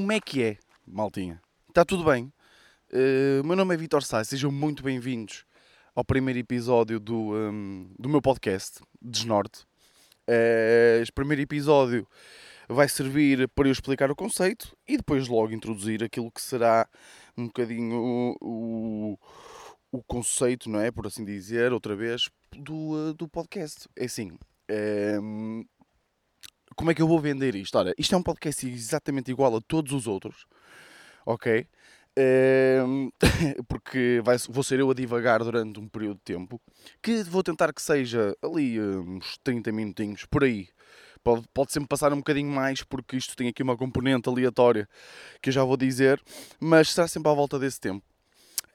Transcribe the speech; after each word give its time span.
Como 0.00 0.12
é 0.12 0.18
que 0.18 0.42
é, 0.42 0.56
maltinha? 0.86 1.42
Está 1.68 1.84
tudo 1.84 2.04
bem? 2.04 2.32
Uh, 2.90 3.44
meu 3.44 3.54
nome 3.54 3.74
é 3.74 3.76
Vitor 3.76 4.02
Sá, 4.02 4.24
sejam 4.24 4.50
muito 4.50 4.82
bem-vindos 4.82 5.44
ao 5.94 6.02
primeiro 6.02 6.40
episódio 6.40 6.98
do, 6.98 7.34
um, 7.34 7.86
do 7.98 8.08
meu 8.08 8.22
podcast, 8.22 8.80
Desnorte. 8.98 9.66
Uh, 10.26 11.02
este 11.02 11.12
primeiro 11.12 11.42
episódio 11.42 12.08
vai 12.66 12.88
servir 12.88 13.46
para 13.50 13.68
eu 13.68 13.72
explicar 13.72 14.10
o 14.10 14.16
conceito 14.16 14.74
e 14.88 14.96
depois 14.96 15.28
logo 15.28 15.52
introduzir 15.52 16.02
aquilo 16.02 16.32
que 16.32 16.40
será 16.40 16.88
um 17.36 17.48
bocadinho 17.48 17.94
o, 17.94 18.36
o, 18.40 19.18
o 19.92 20.02
conceito, 20.04 20.70
não 20.70 20.80
é? 20.80 20.90
Por 20.90 21.06
assim 21.06 21.26
dizer, 21.26 21.74
outra 21.74 21.94
vez, 21.94 22.30
do, 22.56 22.92
uh, 22.92 23.12
do 23.12 23.28
podcast. 23.28 23.86
É 23.94 24.06
assim, 24.06 24.32
um, 25.22 25.62
como 26.76 26.90
é 26.90 26.94
que 26.94 27.02
eu 27.02 27.08
vou 27.08 27.20
vender 27.20 27.54
isto? 27.54 27.76
Ora, 27.76 27.94
isto 27.98 28.14
é 28.14 28.18
um 28.18 28.22
podcast 28.22 28.66
exatamente 28.66 29.30
igual 29.30 29.56
a 29.56 29.60
todos 29.60 29.92
os 29.92 30.06
outros, 30.06 30.46
ok? 31.26 31.66
Um, 32.18 33.10
porque 33.68 34.20
vai, 34.24 34.36
vou 34.48 34.64
ser 34.64 34.80
eu 34.80 34.90
a 34.90 34.94
divagar 34.94 35.42
durante 35.44 35.78
um 35.78 35.88
período 35.88 36.16
de 36.16 36.24
tempo 36.24 36.60
que 37.00 37.22
vou 37.22 37.42
tentar 37.42 37.72
que 37.72 37.80
seja 37.80 38.36
ali 38.42 38.80
uns 38.80 39.38
30 39.44 39.70
minutinhos 39.72 40.24
por 40.24 40.44
aí. 40.44 40.68
Pode, 41.22 41.46
pode 41.52 41.72
sempre 41.72 41.88
passar 41.88 42.12
um 42.12 42.16
bocadinho 42.16 42.50
mais 42.50 42.82
porque 42.82 43.16
isto 43.16 43.36
tem 43.36 43.48
aqui 43.48 43.62
uma 43.62 43.76
componente 43.76 44.28
aleatória 44.28 44.88
que 45.40 45.50
eu 45.50 45.52
já 45.52 45.62
vou 45.62 45.76
dizer, 45.76 46.20
mas 46.58 46.90
será 46.90 47.06
sempre 47.06 47.30
à 47.30 47.34
volta 47.34 47.58
desse 47.58 47.78
tempo. 47.78 48.04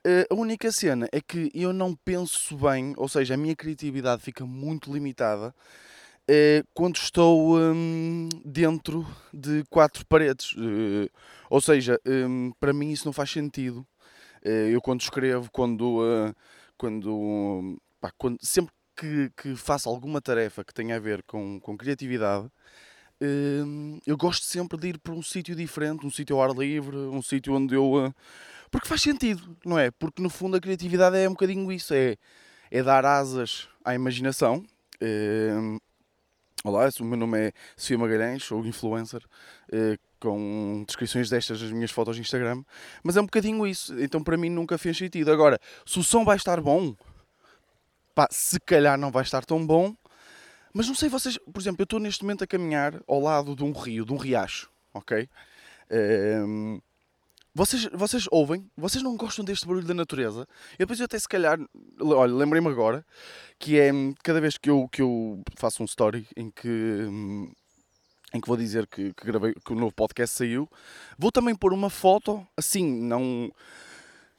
Uh, 0.06 0.32
a 0.32 0.36
única 0.36 0.72
cena 0.72 1.10
é 1.12 1.20
que 1.20 1.50
eu 1.54 1.74
não 1.74 1.96
penso 1.96 2.56
bem, 2.56 2.94
ou 2.96 3.10
seja, 3.10 3.34
a 3.34 3.38
minha 3.38 3.56
criatividade 3.56 4.22
fica 4.22 4.46
muito 4.46 4.94
limitada 4.94 5.54
é 6.28 6.64
quando 6.74 6.96
estou 6.98 7.58
hum, 7.58 8.30
dentro 8.44 9.06
de 9.34 9.64
quatro 9.70 10.06
paredes. 10.08 10.54
Uh, 10.54 11.10
ou 11.50 11.62
seja, 11.62 12.00
um, 12.06 12.52
para 12.60 12.74
mim 12.74 12.92
isso 12.92 13.06
não 13.06 13.14
faz 13.14 13.32
sentido. 13.32 13.86
Uh, 14.44 14.70
eu 14.70 14.82
quando 14.82 15.02
escrevo, 15.02 15.50
quando, 15.52 16.00
uh, 16.02 16.34
quando, 16.78 17.78
pá, 18.02 18.12
quando 18.18 18.38
sempre 18.42 18.74
que, 18.96 19.32
que, 19.38 19.56
faço 19.56 19.90
alguma 19.90 20.22
tarefa 20.22 20.64
que 20.64 20.74
tenha 20.74 20.96
a 20.96 21.00
ver 21.00 21.24
com, 21.24 21.60
com 21.60 21.78
criatividade, 21.78 22.50
hum, 23.22 24.00
eu 24.06 24.18
gosto 24.18 24.46
sempre 24.46 24.78
de 24.80 24.90
ir 24.90 25.00
para 25.00 25.14
um 25.14 25.22
sítio 25.22 25.56
diferente, 25.56 26.06
um 26.06 26.12
sítio 26.12 26.38
ao 26.38 26.44
ar 26.44 26.56
livre, 26.56 26.96
um 26.96 27.22
sítio 27.22 27.54
onde 27.54 27.76
eu. 27.76 28.14
porque 28.72 28.88
faz 28.88 29.02
sentido, 29.02 29.56
não 29.66 29.78
é? 29.78 29.92
Porque 29.92 30.22
no 30.22 30.30
fundo 30.30 30.58
a 30.58 30.62
criatividade 30.62 31.18
é 31.18 31.28
um 31.28 31.34
bocadinho 31.34 31.72
isso, 31.72 31.94
é, 31.94 32.18
é 32.72 32.82
dar 32.84 33.06
asas 33.06 33.70
à 33.84 33.94
imaginação. 33.94 34.66
Olá, 36.64 36.90
o 37.00 37.04
meu 37.04 37.18
nome 37.18 37.38
é 37.40 37.52
Sofia 37.78 37.98
Magalhães, 37.98 38.44
sou 38.44 38.66
influencer 38.66 39.22
eh, 39.72 39.98
com 40.20 40.84
descrições 40.88 41.30
destas 41.30 41.62
das 41.62 41.72
minhas 41.72 41.92
fotos 41.92 42.16
de 42.16 42.22
Instagram, 42.24 42.64
mas 43.04 43.18
é 43.18 43.22
um 43.22 43.26
bocadinho 43.26 43.68
isso, 43.68 43.98
então 44.00 44.24
para 44.24 44.36
mim 44.36 44.50
nunca 44.50 44.76
fez 44.78 44.98
sentido. 44.98 45.32
Agora, 45.32 45.60
se 45.86 46.00
o 46.00 46.04
som 46.04 46.26
vai 46.26 46.38
estar 46.38 46.60
bom, 46.62 46.96
pá, 48.16 48.28
se 48.32 48.60
calhar 48.60 48.98
não 48.98 49.12
vai 49.12 49.22
estar 49.22 49.46
tão 49.46 49.66
bom, 49.66 49.96
mas 50.74 50.88
não 50.88 50.96
sei 50.96 51.08
vocês, 51.08 51.38
por 51.38 51.60
exemplo, 51.60 51.82
eu 51.82 51.86
estou 51.86 52.00
neste 52.00 52.24
momento 52.24 52.44
a 52.44 52.48
caminhar 52.48 53.00
ao 53.08 53.20
lado 53.20 53.56
de 53.56 53.64
um 53.64 53.72
rio, 53.72 54.04
de 54.04 54.14
um 54.14 54.18
riacho, 54.18 54.72
ok? 54.92 55.30
Um, 55.92 56.82
vocês, 57.56 57.88
vocês 57.94 58.28
ouvem? 58.32 58.70
Vocês 58.76 59.02
não 59.02 59.16
gostam 59.16 59.46
deste 59.46 59.66
barulho 59.66 59.88
da 59.88 59.94
natureza? 59.94 60.46
E 60.74 60.80
depois 60.80 61.00
eu 61.00 61.06
até 61.06 61.18
se 61.18 61.28
calhar, 61.28 61.58
olha, 62.02 62.34
lembrei-me 62.34 62.68
agora 62.68 63.06
que 63.58 63.80
é 63.80 63.92
cada 64.22 64.42
vez 64.42 64.58
que 64.58 64.70
eu, 64.70 64.90
que 64.92 65.02
eu 65.02 65.42
faço 65.56 65.82
um 65.82 65.86
story 65.86 66.28
em 66.36 66.52
que, 66.52 66.68
em 68.34 68.42
que 68.42 68.48
vou 68.48 68.58
dizer 68.58 68.86
que, 68.88 69.14
que, 69.14 69.26
gravei, 69.26 69.54
que 69.54 69.72
o 69.72 69.76
novo 69.76 69.94
podcast 69.94 70.36
saiu, 70.36 70.70
vou 71.18 71.32
também 71.32 71.56
pôr 71.56 71.72
uma 71.72 71.90
foto, 71.90 72.46
assim, 72.58 72.86
não, 72.86 73.50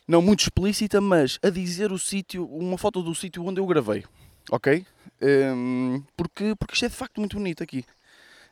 não 0.06 0.21
muito 0.21 0.41
explícita, 0.41 1.00
mas 1.00 1.38
a 1.43 1.49
dizer 1.49 1.93
o 1.93 1.99
sítio, 1.99 2.44
uma 2.44 2.76
foto 2.76 3.03
do 3.03 3.15
sítio 3.15 3.43
onde 3.47 3.59
eu 3.59 3.66
gravei, 3.66 4.05
ok? 4.50 4.84
Um, 5.22 6.03
porque, 6.15 6.55
porque 6.56 6.75
isto 6.75 6.84
é 6.84 6.88
de 6.91 6.94
facto 6.94 7.19
muito 7.19 7.38
bonito 7.38 7.62
aqui. 7.62 7.82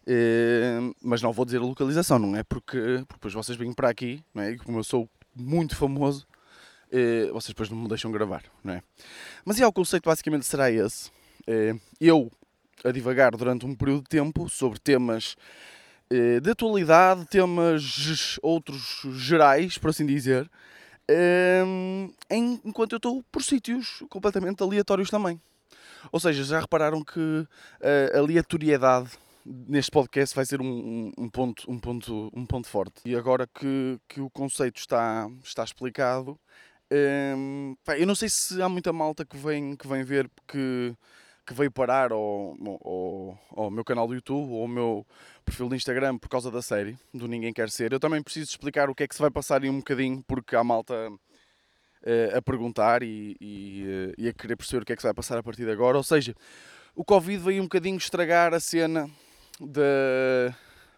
Uh, 0.06 0.94
mas 1.02 1.22
não 1.22 1.32
vou 1.32 1.46
dizer 1.46 1.58
a 1.58 1.62
localização, 1.62 2.18
não 2.18 2.36
é? 2.36 2.42
Porque, 2.42 2.78
porque 3.08 3.14
depois 3.14 3.32
vocês 3.32 3.56
vêm 3.56 3.72
para 3.72 3.88
aqui, 3.88 4.22
não 4.34 4.42
é? 4.42 4.52
E 4.52 4.58
como 4.58 4.78
eu 4.78 4.84
sou 4.84 5.08
muito 5.34 5.74
famoso, 5.74 6.26
uh, 6.88 7.32
vocês 7.32 7.48
depois 7.48 7.70
não 7.70 7.78
me 7.78 7.88
deixam 7.88 8.12
gravar, 8.12 8.42
não 8.62 8.74
é? 8.74 8.82
Mas 9.44 9.58
é, 9.58 9.66
o 9.66 9.72
conceito 9.72 10.04
basicamente 10.04 10.44
será 10.44 10.70
esse. 10.70 11.08
Uh, 11.48 11.80
eu 11.98 12.30
a 12.84 12.90
divagar 12.90 13.34
durante 13.34 13.64
um 13.64 13.74
período 13.74 14.02
de 14.02 14.08
tempo 14.10 14.48
sobre 14.48 14.78
temas 14.78 15.36
de 16.42 16.50
atualidade, 16.50 17.24
temas 17.26 18.38
outros 18.42 19.00
gerais, 19.16 19.78
por 19.78 19.88
assim 19.88 20.04
dizer, 20.04 20.48
enquanto 22.30 22.92
eu 22.92 22.98
estou 22.98 23.24
por 23.32 23.42
sítios 23.42 24.04
completamente 24.10 24.62
aleatórios 24.62 25.08
também. 25.08 25.40
Ou 26.12 26.20
seja, 26.20 26.44
já 26.44 26.60
repararam 26.60 27.02
que 27.02 27.48
a 28.14 28.18
aleatoriedade 28.18 29.10
neste 29.44 29.90
podcast 29.90 30.34
vai 30.34 30.46
ser 30.46 30.60
um, 30.60 31.12
um, 31.18 31.28
ponto, 31.28 31.70
um, 31.70 31.78
ponto, 31.78 32.30
um 32.34 32.46
ponto 32.46 32.66
forte. 32.68 33.02
E 33.04 33.14
agora 33.14 33.46
que, 33.46 33.98
que 34.08 34.20
o 34.20 34.30
conceito 34.30 34.78
está, 34.78 35.28
está 35.42 35.62
explicado, 35.62 36.38
hum, 37.36 37.76
eu 37.98 38.06
não 38.06 38.14
sei 38.14 38.28
se 38.28 38.60
há 38.62 38.68
muita 38.68 38.92
malta 38.92 39.24
que 39.24 39.36
vem, 39.36 39.76
que 39.76 39.86
vem 39.86 40.02
ver 40.02 40.30
que, 40.48 40.94
que 41.46 41.52
veio 41.52 41.70
parar 41.70 42.10
ao, 42.10 42.56
ao, 42.82 43.38
ao 43.50 43.70
meu 43.70 43.84
canal 43.84 44.06
do 44.08 44.14
YouTube 44.14 44.50
ou 44.50 44.62
ao 44.62 44.68
meu 44.68 45.06
perfil 45.44 45.68
de 45.68 45.76
Instagram 45.76 46.16
por 46.16 46.28
causa 46.28 46.50
da 46.50 46.62
série 46.62 46.96
do 47.12 47.28
Ninguém 47.28 47.52
Quer 47.52 47.68
Ser. 47.68 47.92
Eu 47.92 48.00
também 48.00 48.22
preciso 48.22 48.50
explicar 48.50 48.88
o 48.88 48.94
que 48.94 49.02
é 49.02 49.08
que 49.08 49.14
se 49.14 49.20
vai 49.20 49.30
passar 49.30 49.62
em 49.62 49.68
um 49.68 49.78
bocadinho, 49.78 50.24
porque 50.26 50.56
há 50.56 50.64
malta 50.64 50.94
uh, 51.10 52.36
a 52.36 52.40
perguntar 52.40 53.02
e, 53.02 53.36
e, 53.38 53.84
uh, 53.86 54.14
e 54.16 54.28
a 54.28 54.32
querer 54.32 54.56
perceber 54.56 54.82
o 54.82 54.86
que 54.86 54.94
é 54.94 54.96
que 54.96 55.02
se 55.02 55.06
vai 55.06 55.14
passar 55.14 55.36
a 55.36 55.42
partir 55.42 55.66
de 55.66 55.70
agora. 55.70 55.98
Ou 55.98 56.02
seja, 56.02 56.34
o 56.94 57.04
Covid 57.04 57.44
veio 57.44 57.60
um 57.60 57.66
bocadinho 57.66 57.98
estragar 57.98 58.54
a 58.54 58.60
cena 58.60 59.10
de. 59.60 60.52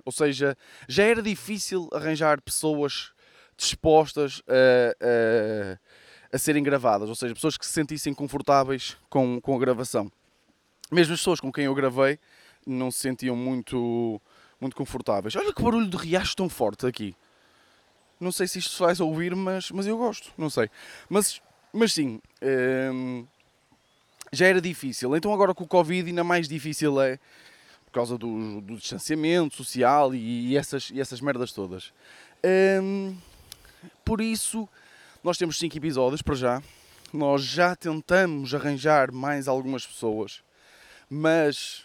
Ou 0.05 0.13
seja, 0.13 0.57
já 0.89 1.03
era 1.03 1.21
difícil 1.21 1.89
arranjar 1.93 2.41
pessoas 2.41 3.13
dispostas 3.57 4.43
a, 4.47 5.05
a, 5.05 6.37
a, 6.37 6.39
serem 6.39 6.63
gravadas, 6.63 7.09
ou 7.09 7.15
seja, 7.15 7.35
pessoas 7.35 7.57
que 7.57 7.67
se 7.67 7.73
sentissem 7.73 8.15
confortáveis 8.15 8.97
com, 9.09 9.41
com 9.41 9.57
a 9.57 9.59
gravação. 9.59 10.11
Mesmo 10.93 11.15
as 11.15 11.21
pessoas 11.21 11.41
com 11.41 11.53
quem 11.53 11.65
eu 11.65 11.75
gravei 11.75 12.19
não 12.67 12.91
se 12.91 13.01
sentiam 13.01 13.35
muito, 13.35 14.21
muito 14.61 14.77
confortáveis. 14.77 15.35
Olha 15.35 15.53
que 15.53 15.63
barulho 15.63 15.89
de 15.89 15.97
riacho 15.97 16.37
tão 16.37 16.49
forte 16.49 16.87
aqui. 16.87 17.17
Não 18.21 18.33
sei 18.33 18.47
se 18.47 18.59
isto 18.59 18.77
faz 18.77 19.01
ouvir, 19.01 19.35
mas, 19.35 19.71
mas 19.71 19.87
eu 19.87 19.97
gosto, 19.97 20.33
não 20.39 20.49
sei. 20.49 20.71
Mas, 21.09 21.41
mas 21.73 21.93
sim, 21.93 22.21
hum, 22.93 23.27
já 24.33 24.47
era 24.47 24.61
difícil. 24.61 25.15
Então 25.17 25.33
agora 25.33 25.55
com 25.55 25.65
o 25.65 25.69
Covid 25.69 26.09
ainda 26.09 26.25
mais 26.25 26.49
difícil 26.49 27.01
é 27.01 27.19
causa 27.97 28.19
do, 28.19 28.61
do 28.61 28.77
distanciamento 28.77 29.57
social 29.57 30.15
e, 30.15 30.51
e, 30.51 30.57
essas, 30.57 30.91
e 30.91 31.01
essas 31.01 31.21
merdas 31.21 31.53
todas. 31.53 31.93
Um, 32.83 33.17
por 34.05 34.21
isso, 34.21 34.69
nós 35.25 35.39
temos 35.39 35.59
5 35.59 35.77
episódios 35.77 36.23
para 36.23 36.35
já. 36.35 36.63
Nós 37.13 37.43
já 37.43 37.75
tentamos 37.75 38.55
arranjar 38.55 39.11
mais 39.11 39.49
algumas 39.49 39.87
pessoas, 39.87 40.43
mas, 41.09 41.85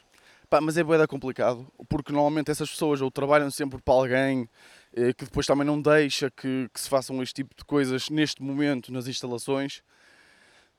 pá, 0.50 0.60
mas 0.60 0.78
é 0.78 0.84
boeda 0.84 1.08
complicado, 1.08 1.66
porque 1.88 2.12
normalmente 2.12 2.52
essas 2.52 2.70
pessoas 2.70 3.02
ou 3.02 3.10
trabalham 3.10 3.50
sempre 3.50 3.82
para 3.82 3.94
alguém 3.94 4.50
eh, 4.94 5.14
que 5.14 5.26
depois 5.26 5.46
também 5.46 5.66
não 5.66 5.82
deixa 5.82 6.30
que, 6.30 6.70
que 6.74 6.80
se 6.80 6.90
façam 6.90 7.22
este 7.24 7.36
tipo 7.36 7.56
de 7.56 7.64
coisas 7.64 8.10
neste 8.10 8.42
momento 8.42 8.92
nas 8.92 9.08
instalações. 9.08 9.82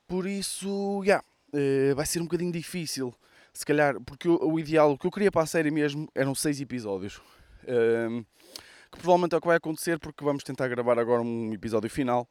Por 0.06 0.27
isso, 0.27 1.03
yeah, 1.05 1.25
eh, 1.55 1.95
vai 1.95 2.05
ser 2.05 2.21
um 2.21 2.25
bocadinho 2.25 2.53
difícil 2.53 3.15
se 3.53 3.67
calhar, 3.67 4.01
porque 4.01 4.29
o, 4.29 4.39
o, 4.43 4.59
ideal, 4.59 4.93
o 4.93 4.99
que 4.99 5.07
eu 5.07 5.11
queria 5.11 5.31
para 5.31 5.43
a 5.43 5.47
série 5.47 5.71
mesmo 5.71 6.09
eram 6.15 6.35
seis 6.35 6.61
episódios. 6.61 7.21
Um, 7.69 8.25
que 8.91 8.99
provavelmente 8.99 9.35
é 9.35 9.39
o 9.39 9.41
que 9.41 9.47
vai 9.47 9.57
acontecer 9.57 9.99
porque 9.99 10.23
vamos 10.23 10.45
tentar 10.45 10.69
gravar 10.69 10.99
agora 10.99 11.23
um 11.23 11.53
episódio 11.53 11.89
final 11.89 12.29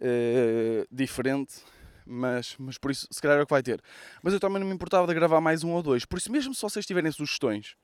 uh, 0.00 0.86
diferente, 0.90 1.62
mas, 2.04 2.56
mas 2.58 2.76
por 2.76 2.90
isso 2.90 3.06
se 3.10 3.20
calhar 3.20 3.38
é 3.38 3.42
o 3.42 3.46
que 3.46 3.52
vai 3.52 3.62
ter. 3.62 3.80
Mas 4.22 4.32
eu 4.34 4.40
também 4.40 4.58
não 4.58 4.66
me 4.66 4.74
importava 4.74 5.06
de 5.06 5.14
gravar 5.14 5.40
mais 5.40 5.62
um 5.62 5.70
ou 5.70 5.82
dois, 5.82 6.04
por 6.04 6.18
isso 6.18 6.32
mesmo 6.32 6.52
se 6.52 6.62
vocês 6.62 6.84
tiverem 6.84 7.12
sugestões 7.12 7.76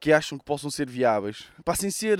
que 0.00 0.12
acham 0.12 0.36
que 0.36 0.44
possam 0.44 0.70
ser 0.70 0.90
viáveis, 0.90 1.46
passem 1.64 1.90
ser, 1.90 2.18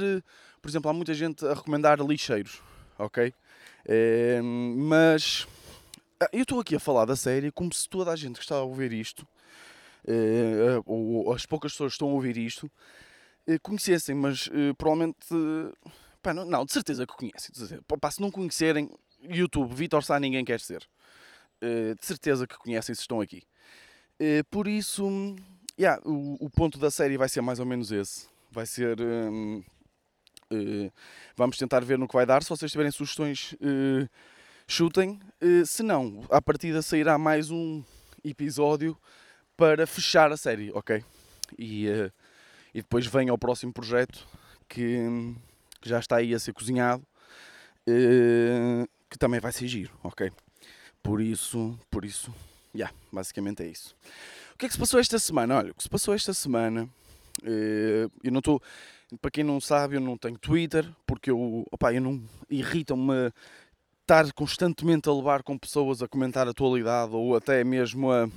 por 0.63 0.69
exemplo, 0.69 0.91
há 0.91 0.95
muita 0.95 1.13
gente 1.13 1.45
a 1.45 1.55
recomendar 1.55 2.01
lixeiros, 2.01 2.63
ok? 2.99 3.35
Uh, 3.85 4.43
mas 4.79 5.47
ah, 6.21 6.29
eu 6.33 6.43
estou 6.43 6.61
aqui 6.61 6.77
a 6.77 6.81
falar 6.81 7.05
da 7.05 7.17
série 7.17 7.51
como 7.51 7.73
se 7.75 7.89
toda 7.89 8.13
a 8.13 8.17
gente 8.17 8.37
que 8.37 8.43
está 8.43 8.57
a 8.57 8.63
ouvir 8.63 8.93
isto 8.93 9.27
ou 10.85 11.33
as 11.33 11.47
poucas 11.47 11.73
pessoas 11.73 11.93
que 11.93 11.95
estão 11.97 12.11
a 12.11 12.13
ouvir 12.13 12.37
isto, 12.37 12.71
uh, 13.47 13.61
conhecessem, 13.63 14.15
mas 14.15 14.49
provavelmente. 14.79 15.27
Pá, 16.23 16.35
não, 16.35 16.45
não, 16.45 16.65
de 16.65 16.73
certeza 16.73 17.07
que 17.07 17.15
conhecem. 17.15 17.81
Pá, 18.01 18.11
se 18.11 18.21
não 18.21 18.31
conhecerem, 18.31 18.91
YouTube, 19.23 19.75
Vitor 19.75 20.03
Sá, 20.03 20.19
ninguém 20.19 20.45
quer 20.45 20.61
ser. 20.61 20.89
de 21.61 22.07
certeza 22.07 22.47
que 22.47 22.57
conhecem 22.57 22.95
se 22.95 23.03
estão 23.03 23.21
aqui. 23.21 23.43
por 24.51 24.67
isso, 24.67 25.37
yeah, 25.79 26.01
o, 26.05 26.45
o, 26.45 26.51
ponto 26.51 26.79
da 26.79 26.91
série 26.91 27.17
vai 27.17 27.29
ser 27.29 27.43
mais 27.43 27.61
ou 27.61 27.67
menos 27.67 27.93
esse. 27.93 28.27
Vai 28.51 28.67
ser. 28.67 28.99
Uh, 30.51 30.93
vamos 31.37 31.59
tentar 31.59 31.85
ver 31.85 31.99
no 31.99 32.07
que 32.07 32.15
vai 32.15 32.25
dar. 32.25 32.43
Se 32.43 32.49
vocês 32.49 32.71
tiverem 32.71 32.91
sugestões, 32.91 33.53
uh, 33.55 34.09
chutem. 34.67 35.21
Uh, 35.43 35.67
se 35.67 35.83
não, 35.83 36.25
à 36.31 36.41
partida 36.41 36.83
sairá 36.83 37.19
mais 37.19 37.51
um 37.51 37.83
episódio 38.25 38.97
para 39.57 39.87
fechar 39.87 40.33
a 40.33 40.37
série, 40.37 40.71
ok? 40.73 41.03
E, 41.59 41.87
e 42.75 42.83
depois 42.83 43.07
vem 43.07 43.29
ao 43.29 43.39
próximo 43.39 43.73
projeto 43.73 44.27
que, 44.69 44.99
que, 45.81 45.89
já 45.89 45.99
está 45.99 46.17
aí 46.17 46.35
a 46.35 46.39
ser 46.39 46.53
cozinhado, 46.53 47.03
que 49.09 49.19
também 49.19 49.41
vai 49.41 49.53
ser 49.53 49.69
giro, 49.69 49.93
ok? 50.03 50.31
Por 51.03 51.21
isso, 51.21 51.79
por 51.91 52.05
isso, 52.05 52.35
yeah, 52.75 52.95
basicamente 53.13 53.63
é 53.63 53.67
isso. 53.67 53.95
O 54.55 54.59
que 54.59 54.67
é 54.67 54.69
que 54.69 54.75
se 54.75 54.81
passou 54.81 54.99
esta 54.99 55.19
semana? 55.19 55.57
Olha, 55.57 55.71
o 55.71 55.75
que 55.75 55.83
se 55.83 55.89
passou 55.89 56.15
esta 56.15 56.35
semana, 56.35 56.89
eu 57.43 58.33
não 58.33 58.41
estou 58.41 58.61
para 59.21 59.31
quem 59.31 59.45
não 59.45 59.61
sabe, 59.61 59.97
eu 59.97 60.01
não 60.01 60.17
tenho 60.17 60.39
Twitter, 60.39 60.89
porque 61.07 61.31
eu, 61.31 61.65
opa, 61.71 61.93
eu 61.93 62.01
não 62.01 62.21
irritam-me 62.51 63.33
estar 64.01 64.33
constantemente 64.33 65.09
a 65.09 65.13
levar 65.13 65.43
com 65.43 65.57
pessoas 65.57 66.03
a 66.03 66.09
comentar 66.09 66.47
a 66.47 66.51
atualidade 66.51 67.15
ou 67.15 67.37
até 67.37 67.63
mesmo 67.63 68.11
a. 68.11 68.29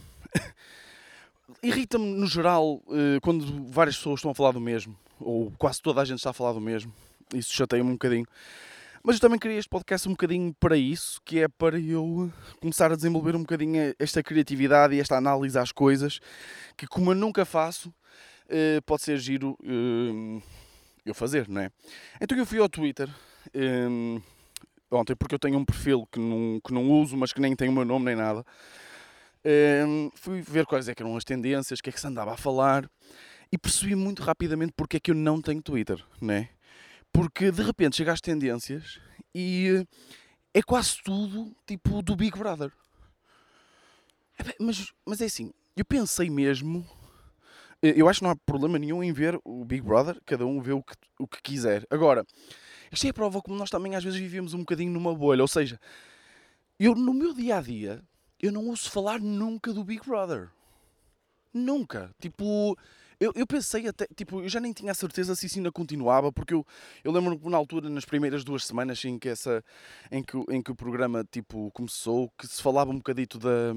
Irrita-me 1.63 2.05
no 2.05 2.27
geral 2.27 2.81
eh, 2.89 3.19
quando 3.21 3.69
várias 3.71 3.97
pessoas 3.97 4.19
estão 4.19 4.31
a 4.31 4.35
falar 4.35 4.51
do 4.51 4.61
mesmo, 4.61 4.97
ou 5.19 5.51
quase 5.57 5.81
toda 5.81 6.01
a 6.01 6.05
gente 6.05 6.17
está 6.17 6.29
a 6.29 6.33
falar 6.33 6.53
do 6.53 6.61
mesmo. 6.61 6.93
Isso 7.33 7.53
chateia-me 7.53 7.89
um 7.89 7.93
bocadinho. 7.93 8.25
Mas 9.03 9.15
eu 9.15 9.21
também 9.21 9.39
queria 9.39 9.57
este 9.57 9.69
podcast 9.69 10.07
um 10.07 10.11
bocadinho 10.11 10.53
para 10.59 10.75
isso, 10.75 11.21
que 11.23 11.39
é 11.39 11.47
para 11.47 11.79
eu 11.79 12.31
começar 12.59 12.91
a 12.91 12.95
desenvolver 12.95 13.35
um 13.35 13.39
bocadinho 13.39 13.95
esta 13.97 14.21
criatividade 14.21 14.93
e 14.93 14.99
esta 14.99 15.15
análise 15.15 15.57
às 15.57 15.71
coisas, 15.71 16.19
que 16.75 16.85
como 16.85 17.11
eu 17.11 17.15
nunca 17.15 17.45
faço, 17.45 17.93
eh, 18.49 18.81
pode 18.85 19.03
ser 19.03 19.17
giro 19.17 19.57
uh, 19.63 20.41
eu 21.05 21.13
fazer, 21.13 21.47
não 21.47 21.61
é? 21.61 21.71
Então 22.19 22.37
eu 22.37 22.45
fui 22.45 22.59
ao 22.59 22.67
Twitter 22.67 23.09
ontem, 24.91 25.15
porque 25.15 25.35
eu 25.35 25.39
tenho 25.39 25.57
um 25.57 25.65
perfil 25.65 26.07
que 26.11 26.19
não, 26.19 26.59
que 26.59 26.73
não 26.73 26.89
uso, 26.89 27.15
mas 27.15 27.31
que 27.31 27.39
nem 27.39 27.55
tem 27.55 27.69
o 27.69 27.71
meu 27.71 27.85
nome 27.85 28.05
nem 28.05 28.15
nada. 28.15 28.43
Um, 29.45 30.11
fui 30.15 30.41
ver 30.41 30.65
quais 30.65 30.89
é 30.89 30.93
eram 30.97 31.15
as 31.15 31.23
tendências, 31.23 31.79
o 31.79 31.83
que 31.83 31.89
é 31.89 31.93
que 31.93 31.99
se 31.99 32.07
andava 32.07 32.33
a 32.33 32.37
falar 32.37 32.89
e 33.51 33.57
percebi 33.57 33.95
muito 33.95 34.21
rapidamente 34.21 34.73
porque 34.75 34.97
é 34.97 34.99
que 34.99 35.11
eu 35.11 35.15
não 35.15 35.41
tenho 35.41 35.61
Twitter, 35.61 36.03
não 36.21 36.33
é? 36.33 36.49
Porque 37.11 37.51
de 37.51 37.63
repente 37.63 37.95
chega 37.95 38.11
às 38.11 38.21
tendências 38.21 38.99
e 39.33 39.85
é 40.53 40.61
quase 40.61 41.01
tudo 41.03 41.55
tipo 41.65 42.01
do 42.01 42.15
Big 42.15 42.37
Brother. 42.37 42.71
Mas, 44.59 44.93
mas 45.05 45.21
é 45.21 45.25
assim, 45.25 45.51
eu 45.75 45.85
pensei 45.85 46.29
mesmo 46.29 46.85
eu 47.81 48.09
acho 48.09 48.19
que 48.19 48.23
não 48.25 48.31
há 48.31 48.35
problema 48.35 48.77
nenhum 48.77 49.01
em 49.01 49.13
ver 49.13 49.39
o 49.43 49.63
Big 49.63 49.81
Brother, 49.81 50.19
cada 50.25 50.45
um 50.45 50.59
vê 50.59 50.73
o 50.73 50.83
que, 50.83 50.93
o 51.17 51.27
que 51.27 51.41
quiser. 51.41 51.85
Agora, 51.89 52.25
isto 52.91 53.07
é 53.07 53.09
a 53.09 53.13
prova 53.13 53.41
como 53.41 53.57
nós 53.57 53.69
também 53.69 53.95
às 53.95 54.03
vezes 54.03 54.19
vivemos 54.19 54.53
um 54.53 54.59
bocadinho 54.59 54.91
numa 54.91 55.15
bolha, 55.15 55.41
ou 55.41 55.47
seja, 55.47 55.79
eu 56.77 56.93
no 56.93 57.13
meu 57.13 57.33
dia 57.33 57.57
a 57.57 57.61
dia, 57.61 58.01
eu 58.41 58.51
não 58.51 58.67
ouço 58.67 58.89
falar 58.91 59.19
nunca 59.19 59.73
do 59.73 59.83
Big 59.83 60.05
Brother. 60.05 60.49
Nunca. 61.53 62.13
Tipo, 62.21 62.77
eu, 63.19 63.33
eu 63.35 63.45
pensei 63.45 63.85
até, 63.85 64.07
tipo, 64.15 64.41
eu 64.41 64.47
já 64.47 64.61
nem 64.61 64.71
tinha 64.71 64.93
a 64.93 64.95
certeza 64.95 65.35
se 65.35 65.45
isso 65.45 65.59
ainda 65.59 65.71
continuava, 65.71 66.31
porque 66.31 66.53
eu, 66.53 66.65
eu 67.03 67.11
lembro-me 67.11 67.49
na 67.49 67.57
altura, 67.57 67.89
nas 67.89 68.05
primeiras 68.05 68.45
duas 68.45 68.63
semanas 68.63 69.03
em 69.03 69.19
que, 69.19 69.27
essa, 69.27 69.61
em 70.09 70.23
que, 70.23 70.37
em 70.49 70.61
que 70.61 70.71
o 70.71 70.75
programa 70.75 71.25
tipo, 71.29 71.69
começou, 71.71 72.31
que 72.37 72.47
se 72.47 72.61
falava 72.61 72.91
um 72.91 72.97
bocadito 72.97 73.37
da, 73.37 73.73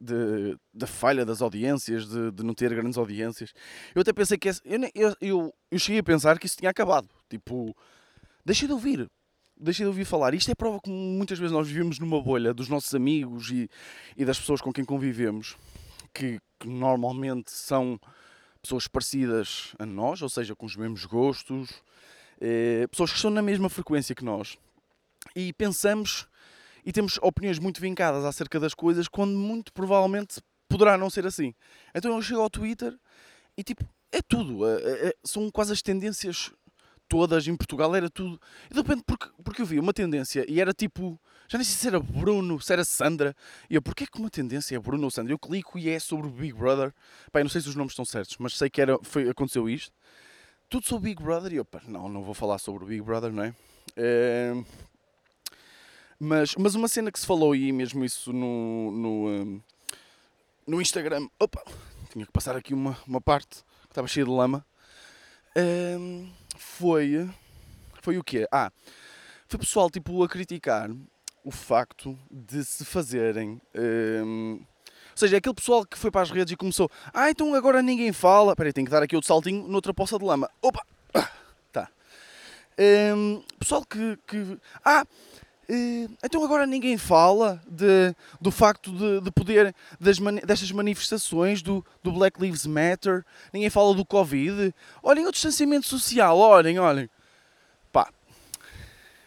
de, 0.00 0.58
da 0.74 0.86
falha 0.88 1.24
das 1.24 1.40
audiências, 1.40 2.08
de, 2.08 2.32
de 2.32 2.42
não 2.42 2.54
ter 2.54 2.74
grandes 2.74 2.98
audiências. 2.98 3.52
Eu 3.94 4.02
até 4.02 4.12
pensei 4.12 4.36
que 4.36 4.48
essa, 4.48 4.60
eu, 4.64 4.80
eu, 4.94 5.16
eu, 5.20 5.54
eu 5.70 5.78
cheguei 5.78 6.00
a 6.00 6.04
pensar 6.04 6.36
que 6.40 6.46
isso 6.46 6.56
tinha 6.56 6.70
acabado. 6.70 7.08
Tipo, 7.30 7.76
deixei 8.44 8.66
de 8.66 8.74
ouvir 8.74 9.08
deixei 9.62 9.84
de 9.84 9.88
ouvir 9.88 10.04
falar. 10.04 10.34
Isto 10.34 10.50
é 10.50 10.54
prova 10.54 10.80
que 10.80 10.90
muitas 10.90 11.38
vezes 11.38 11.52
nós 11.52 11.68
vivemos 11.68 11.98
numa 11.98 12.20
bolha 12.20 12.52
dos 12.52 12.68
nossos 12.68 12.94
amigos 12.94 13.50
e, 13.50 13.68
e 14.16 14.24
das 14.24 14.38
pessoas 14.38 14.60
com 14.60 14.72
quem 14.72 14.84
convivemos, 14.84 15.56
que, 16.12 16.38
que 16.58 16.68
normalmente 16.68 17.50
são 17.50 17.98
pessoas 18.60 18.86
parecidas 18.86 19.74
a 19.78 19.86
nós, 19.86 20.22
ou 20.22 20.28
seja, 20.28 20.54
com 20.54 20.66
os 20.66 20.76
mesmos 20.76 21.04
gostos, 21.04 21.70
eh, 22.40 22.86
pessoas 22.88 23.10
que 23.10 23.16
estão 23.16 23.30
na 23.30 23.42
mesma 23.42 23.68
frequência 23.68 24.14
que 24.14 24.24
nós. 24.24 24.56
E 25.34 25.52
pensamos 25.52 26.26
e 26.84 26.92
temos 26.92 27.18
opiniões 27.22 27.58
muito 27.58 27.80
vincadas 27.80 28.24
acerca 28.24 28.58
das 28.58 28.74
coisas, 28.74 29.08
quando 29.08 29.36
muito 29.36 29.72
provavelmente 29.72 30.40
poderá 30.68 30.98
não 30.98 31.08
ser 31.10 31.26
assim. 31.26 31.54
Então 31.94 32.14
eu 32.14 32.22
chego 32.22 32.40
ao 32.40 32.50
Twitter 32.50 32.96
e 33.56 33.62
tipo, 33.62 33.84
é 34.10 34.20
tudo. 34.20 34.68
É, 34.68 34.82
é, 34.82 35.08
é 35.08 35.14
são 35.24 35.50
quase 35.50 35.72
as 35.72 35.82
tendências 35.82 36.52
todas 37.12 37.46
em 37.46 37.54
Portugal, 37.54 37.94
era 37.94 38.08
tudo. 38.08 38.40
E 38.70 38.72
de 38.72 38.80
repente, 38.80 39.02
porque, 39.06 39.28
porque 39.44 39.60
eu 39.60 39.66
vi 39.66 39.78
uma 39.78 39.92
tendência 39.92 40.46
e 40.48 40.62
era 40.62 40.72
tipo 40.72 41.20
já 41.46 41.58
nem 41.58 41.64
sei 41.66 41.76
se 41.76 41.86
era 41.86 42.00
Bruno, 42.00 42.58
se 42.58 42.72
era 42.72 42.82
Sandra. 42.82 43.36
E 43.68 43.74
eu, 43.74 43.82
porquê 43.82 44.06
que 44.06 44.18
uma 44.18 44.30
tendência 44.30 44.74
é 44.74 44.78
Bruno 44.78 45.04
ou 45.04 45.10
Sandra? 45.10 45.30
Eu 45.34 45.38
clico 45.38 45.78
e 45.78 45.90
é 45.90 45.98
sobre 45.98 46.26
o 46.26 46.30
Big 46.30 46.54
Brother. 46.54 46.94
Pá, 47.30 47.40
eu 47.40 47.44
não 47.44 47.50
sei 47.50 47.60
se 47.60 47.68
os 47.68 47.76
nomes 47.76 47.92
estão 47.92 48.06
certos, 48.06 48.38
mas 48.38 48.56
sei 48.56 48.70
que 48.70 48.80
era, 48.80 48.98
foi, 49.02 49.28
aconteceu 49.28 49.68
isto. 49.68 49.92
Tudo 50.70 50.86
sobre 50.86 51.10
o 51.10 51.12
Big 51.12 51.22
Brother. 51.22 51.52
E 51.52 51.56
eu, 51.56 51.64
pá, 51.66 51.82
não, 51.86 52.08
não 52.08 52.22
vou 52.22 52.32
falar 52.32 52.56
sobre 52.56 52.84
o 52.84 52.86
Big 52.86 53.02
Brother, 53.02 53.30
não 53.30 53.42
é? 53.42 53.54
é... 53.94 54.64
Mas, 56.18 56.54
mas 56.54 56.74
uma 56.74 56.88
cena 56.88 57.12
que 57.12 57.20
se 57.20 57.26
falou 57.26 57.54
e 57.54 57.70
mesmo 57.72 58.02
isso 58.02 58.32
no, 58.32 58.90
no, 58.90 59.28
um, 59.28 59.60
no 60.66 60.80
Instagram. 60.80 61.28
Opa, 61.38 61.62
tinha 62.10 62.24
que 62.24 62.32
passar 62.32 62.56
aqui 62.56 62.72
uma, 62.72 62.96
uma 63.06 63.20
parte 63.20 63.56
que 63.82 63.90
estava 63.90 64.08
cheia 64.08 64.24
de 64.24 64.30
lama. 64.30 64.64
Um, 65.56 66.30
foi. 66.56 67.28
Foi 68.00 68.18
o 68.18 68.24
quê? 68.24 68.46
Ah, 68.50 68.70
foi 69.48 69.58
pessoal 69.58 69.90
tipo 69.90 70.22
a 70.22 70.28
criticar 70.28 70.90
o 71.44 71.50
facto 71.50 72.18
de 72.30 72.64
se 72.64 72.84
fazerem. 72.84 73.60
Um, 73.74 74.60
ou 75.12 75.16
seja, 75.16 75.36
aquele 75.36 75.54
pessoal 75.54 75.84
que 75.84 75.98
foi 75.98 76.10
para 76.10 76.22
as 76.22 76.30
redes 76.30 76.52
e 76.52 76.56
começou. 76.56 76.90
Ah, 77.12 77.30
então 77.30 77.54
agora 77.54 77.82
ninguém 77.82 78.12
fala. 78.12 78.52
Espera 78.52 78.68
aí, 78.68 78.72
tenho 78.72 78.86
que 78.86 78.90
dar 78.90 79.02
aqui 79.02 79.14
outro 79.14 79.28
saltinho 79.28 79.68
noutra 79.68 79.92
poça 79.92 80.18
de 80.18 80.24
lama. 80.24 80.50
Opa! 80.60 80.84
Tá. 81.72 81.88
Um, 82.78 83.42
pessoal 83.58 83.84
que. 83.84 84.18
que 84.26 84.58
ah! 84.84 85.06
Então 86.22 86.44
agora 86.44 86.66
ninguém 86.66 86.98
fala 86.98 87.62
de, 87.66 88.14
do 88.40 88.50
facto 88.50 88.90
de, 88.92 89.20
de 89.20 89.30
poder 89.30 89.74
das 89.98 90.18
destas 90.18 90.70
manifestações 90.72 91.62
do, 91.62 91.84
do 92.02 92.12
Black 92.12 92.40
Lives 92.40 92.66
Matter, 92.66 93.24
ninguém 93.52 93.70
fala 93.70 93.94
do 93.94 94.04
Covid. 94.04 94.74
Olhem 95.02 95.26
o 95.26 95.32
distanciamento 95.32 95.86
social, 95.86 96.36
olhem, 96.36 96.78
olhem. 96.78 97.08
Pá. 97.92 98.08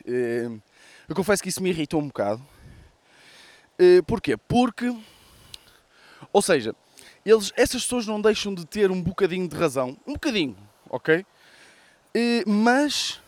Eu 0.06 1.15
confesso 1.15 1.42
que 1.42 1.50
isso 1.50 1.63
me 1.63 1.70
irritou 1.70 2.01
um 2.01 2.08
bocado. 2.08 2.46
Porquê? 4.06 4.38
Porque, 4.38 4.96
ou 6.32 6.42
seja, 6.42 6.75
eles, 7.25 7.51
essas 7.56 7.84
pessoas 7.84 8.06
não 8.06 8.22
deixam 8.22 8.54
de 8.54 8.65
ter 8.65 8.92
um 8.92 9.01
bocadinho 9.01 9.48
de 9.48 9.56
razão. 9.56 9.98
Um 10.06 10.13
bocadinho, 10.13 10.56
ok? 10.89 11.25
Mas 12.46 13.20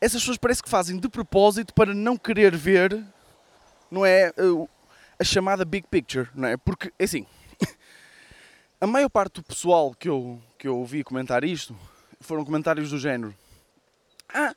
essas 0.00 0.22
pessoas 0.22 0.38
parece 0.38 0.62
que 0.62 0.68
fazem 0.68 0.98
de 0.98 1.08
propósito 1.08 1.74
para 1.74 1.92
não 1.94 2.16
querer 2.16 2.56
ver, 2.56 3.04
não 3.90 4.04
é? 4.06 4.32
Uh, 4.38 4.68
a 5.18 5.24
chamada 5.24 5.64
big 5.64 5.86
picture, 5.88 6.28
não 6.34 6.48
é? 6.48 6.56
Porque, 6.56 6.90
é 6.98 7.04
assim, 7.04 7.26
a 8.80 8.86
maior 8.86 9.10
parte 9.10 9.34
do 9.34 9.42
pessoal 9.42 9.94
que 9.94 10.08
eu, 10.08 10.40
que 10.58 10.66
eu 10.66 10.78
ouvi 10.78 11.04
comentar 11.04 11.44
isto 11.44 11.76
foram 12.20 12.44
comentários 12.44 12.90
do 12.90 12.98
género. 12.98 13.34
Ah, 14.32 14.54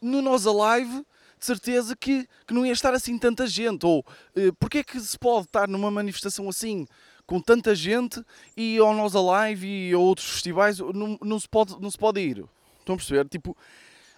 no 0.00 0.22
Nós 0.22 0.46
Alive 0.46 1.04
de 1.38 1.44
certeza 1.44 1.94
que, 1.94 2.26
que 2.46 2.54
não 2.54 2.64
ia 2.64 2.72
estar 2.72 2.94
assim 2.94 3.18
tanta 3.18 3.46
gente. 3.46 3.84
Ou 3.84 4.00
uh, 4.00 4.54
porque 4.58 4.78
é 4.78 4.84
que 4.84 4.98
se 5.00 5.18
pode 5.18 5.46
estar 5.46 5.68
numa 5.68 5.90
manifestação 5.90 6.48
assim 6.48 6.86
com 7.26 7.40
tanta 7.40 7.74
gente 7.74 8.24
e 8.56 8.78
ao 8.78 8.94
Nós 8.94 9.14
Alive 9.16 9.66
e 9.66 9.92
a 9.92 9.98
outros 9.98 10.28
festivais 10.30 10.78
não, 10.78 11.18
não, 11.20 11.40
se 11.40 11.48
pode, 11.48 11.80
não 11.80 11.90
se 11.90 11.98
pode 11.98 12.20
ir? 12.20 12.44
Estão 12.78 12.94
a 12.94 12.98
perceber? 12.98 13.28
Tipo, 13.28 13.56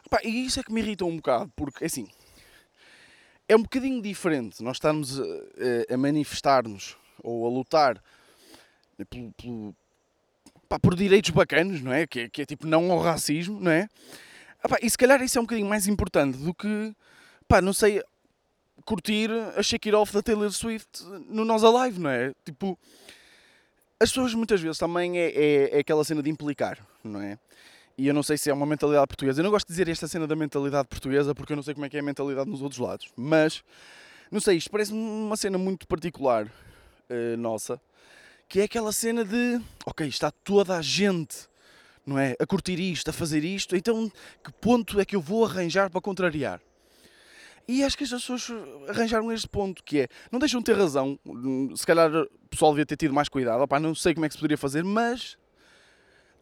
pá, 0.09 0.21
e 0.25 0.47
isso 0.47 0.61
é 0.61 0.63
que 0.63 0.73
me 0.73 0.81
irrita 0.81 1.05
um 1.05 1.17
bocado, 1.17 1.53
porque 1.57 1.85
assim 1.85 2.09
é 3.49 3.57
um 3.57 3.63
bocadinho 3.63 4.03
diferente 4.03 4.63
nós 4.63 4.77
estarmos 4.77 5.19
a, 5.19 5.95
a 5.95 5.97
manifestar-nos 5.97 6.97
ou 7.23 7.47
a 7.47 7.51
lutar 7.51 8.03
pelo, 9.37 9.75
pá, 10.69 10.79
por 10.79 10.95
direitos 10.95 11.31
bacanos, 11.31 11.81
não 11.81 11.93
é? 11.93 12.07
Que, 12.07 12.21
é? 12.21 12.29
que 12.29 12.43
é 12.43 12.47
tipo 12.47 12.67
não 12.67 12.93
ao 12.93 13.01
racismo, 13.01 13.59
não 13.59 13.71
é? 13.71 13.89
Ah, 14.63 14.69
pá, 14.69 14.79
e 14.83 14.91
se 14.91 14.99
calhar 14.99 15.23
isso 15.23 15.39
é 15.39 15.41
um 15.41 15.45
bocadinho 15.45 15.69
mais 15.69 15.87
importante 15.87 16.37
do 16.37 16.53
que, 16.53 16.95
pá, 17.47 17.63
não 17.63 17.73
sei, 17.73 18.03
curtir 18.85 19.31
a 19.57 19.63
Shake 19.63 19.89
It 19.89 19.97
Off 19.97 20.13
da 20.13 20.23
Taylor 20.23 20.51
Swift 20.51 21.05
no 21.29 21.45
Nós 21.45 21.65
Alive, 21.65 21.99
não 21.99 22.11
é? 22.11 22.35
Tipo, 22.45 22.79
as 24.01 24.11
pessoas 24.11 24.35
muitas 24.35 24.61
vezes 24.61 24.79
também 24.79 25.19
é, 25.19 25.31
é, 25.31 25.77
é, 25.77 25.79
aquela 25.81 26.05
cena 26.05 26.23
de 26.23 26.31
implicar, 26.31 26.79
não 27.03 27.21
é? 27.21 27.39
E 27.99 28.07
eu 28.07 28.15
não 28.15 28.23
sei 28.23 28.39
se 28.39 28.49
é 28.49 28.55
uma 28.55 28.65
mentalidade 28.65 29.09
portuguesa. 29.09 29.41
Eu 29.41 29.45
não 29.45 29.51
gosto 29.51 29.67
de 29.67 29.73
dizer 29.73 29.89
esta 29.89 30.07
cena 30.07 30.27
da 30.27 30.37
mentalidade 30.37 30.87
portuguesa 30.87 31.35
porque 31.35 31.53
eu 31.53 31.57
não 31.57 31.63
sei 31.65 31.75
como 31.75 31.85
é 31.85 31.89
que 31.89 31.97
é 31.97 32.01
a 32.01 32.03
mentalidade 32.03 32.49
nos 32.49 32.63
outros 32.63 32.81
lados. 32.81 33.09
Mas, 33.17 33.65
não 34.31 34.41
sei, 34.41 34.57
isto 34.57 34.71
parece 34.71 34.93
uma 34.93 35.37
cena 35.37 35.59
muito 35.59 35.87
particular 35.87 36.47
uh, 36.47 37.37
nossa, 37.37 37.81
que 38.49 38.61
é 38.61 38.63
aquela 38.65 38.93
cena 38.93 39.25
de, 39.25 39.61
ok, 39.85 40.07
está 40.07 40.31
toda 40.31 40.77
a 40.77 40.81
gente 40.81 41.49
não 42.09 42.19
é? 42.19 42.35
A 42.41 42.47
curtir 42.47 42.81
isto, 42.81 43.11
a 43.11 43.13
fazer 43.13 43.45
isto, 43.45 43.77
então 43.77 44.11
que 44.43 44.51
ponto 44.51 44.99
é 44.99 45.05
que 45.05 45.15
eu 45.15 45.21
vou 45.21 45.45
arranjar 45.45 45.91
para 45.91 46.01
contrariar? 46.01 46.59
E 47.69 47.85
acho 47.85 47.99
que 47.99 48.05
as 48.05 48.11
pessoas 48.11 48.49
arranjaram 48.89 49.31
este 49.31 49.47
ponto, 49.47 49.85
que 49.85 50.01
é, 50.01 50.09
não 50.33 50.39
deixam 50.39 50.61
de 50.61 50.65
ter 50.65 50.75
razão, 50.75 51.19
se 51.77 51.87
calhar 51.87 52.11
o 52.11 52.49
pessoal 52.49 52.73
devia 52.73 52.87
ter 52.87 52.97
tido 52.97 53.13
mais 53.13 53.29
cuidado, 53.29 53.63
opá, 53.63 53.79
não 53.79 53.95
sei 53.95 54.15
como 54.15 54.25
é 54.25 54.29
que 54.29 54.35
se 54.35 54.39
poderia 54.39 54.57
fazer, 54.57 54.83
mas 54.83 55.37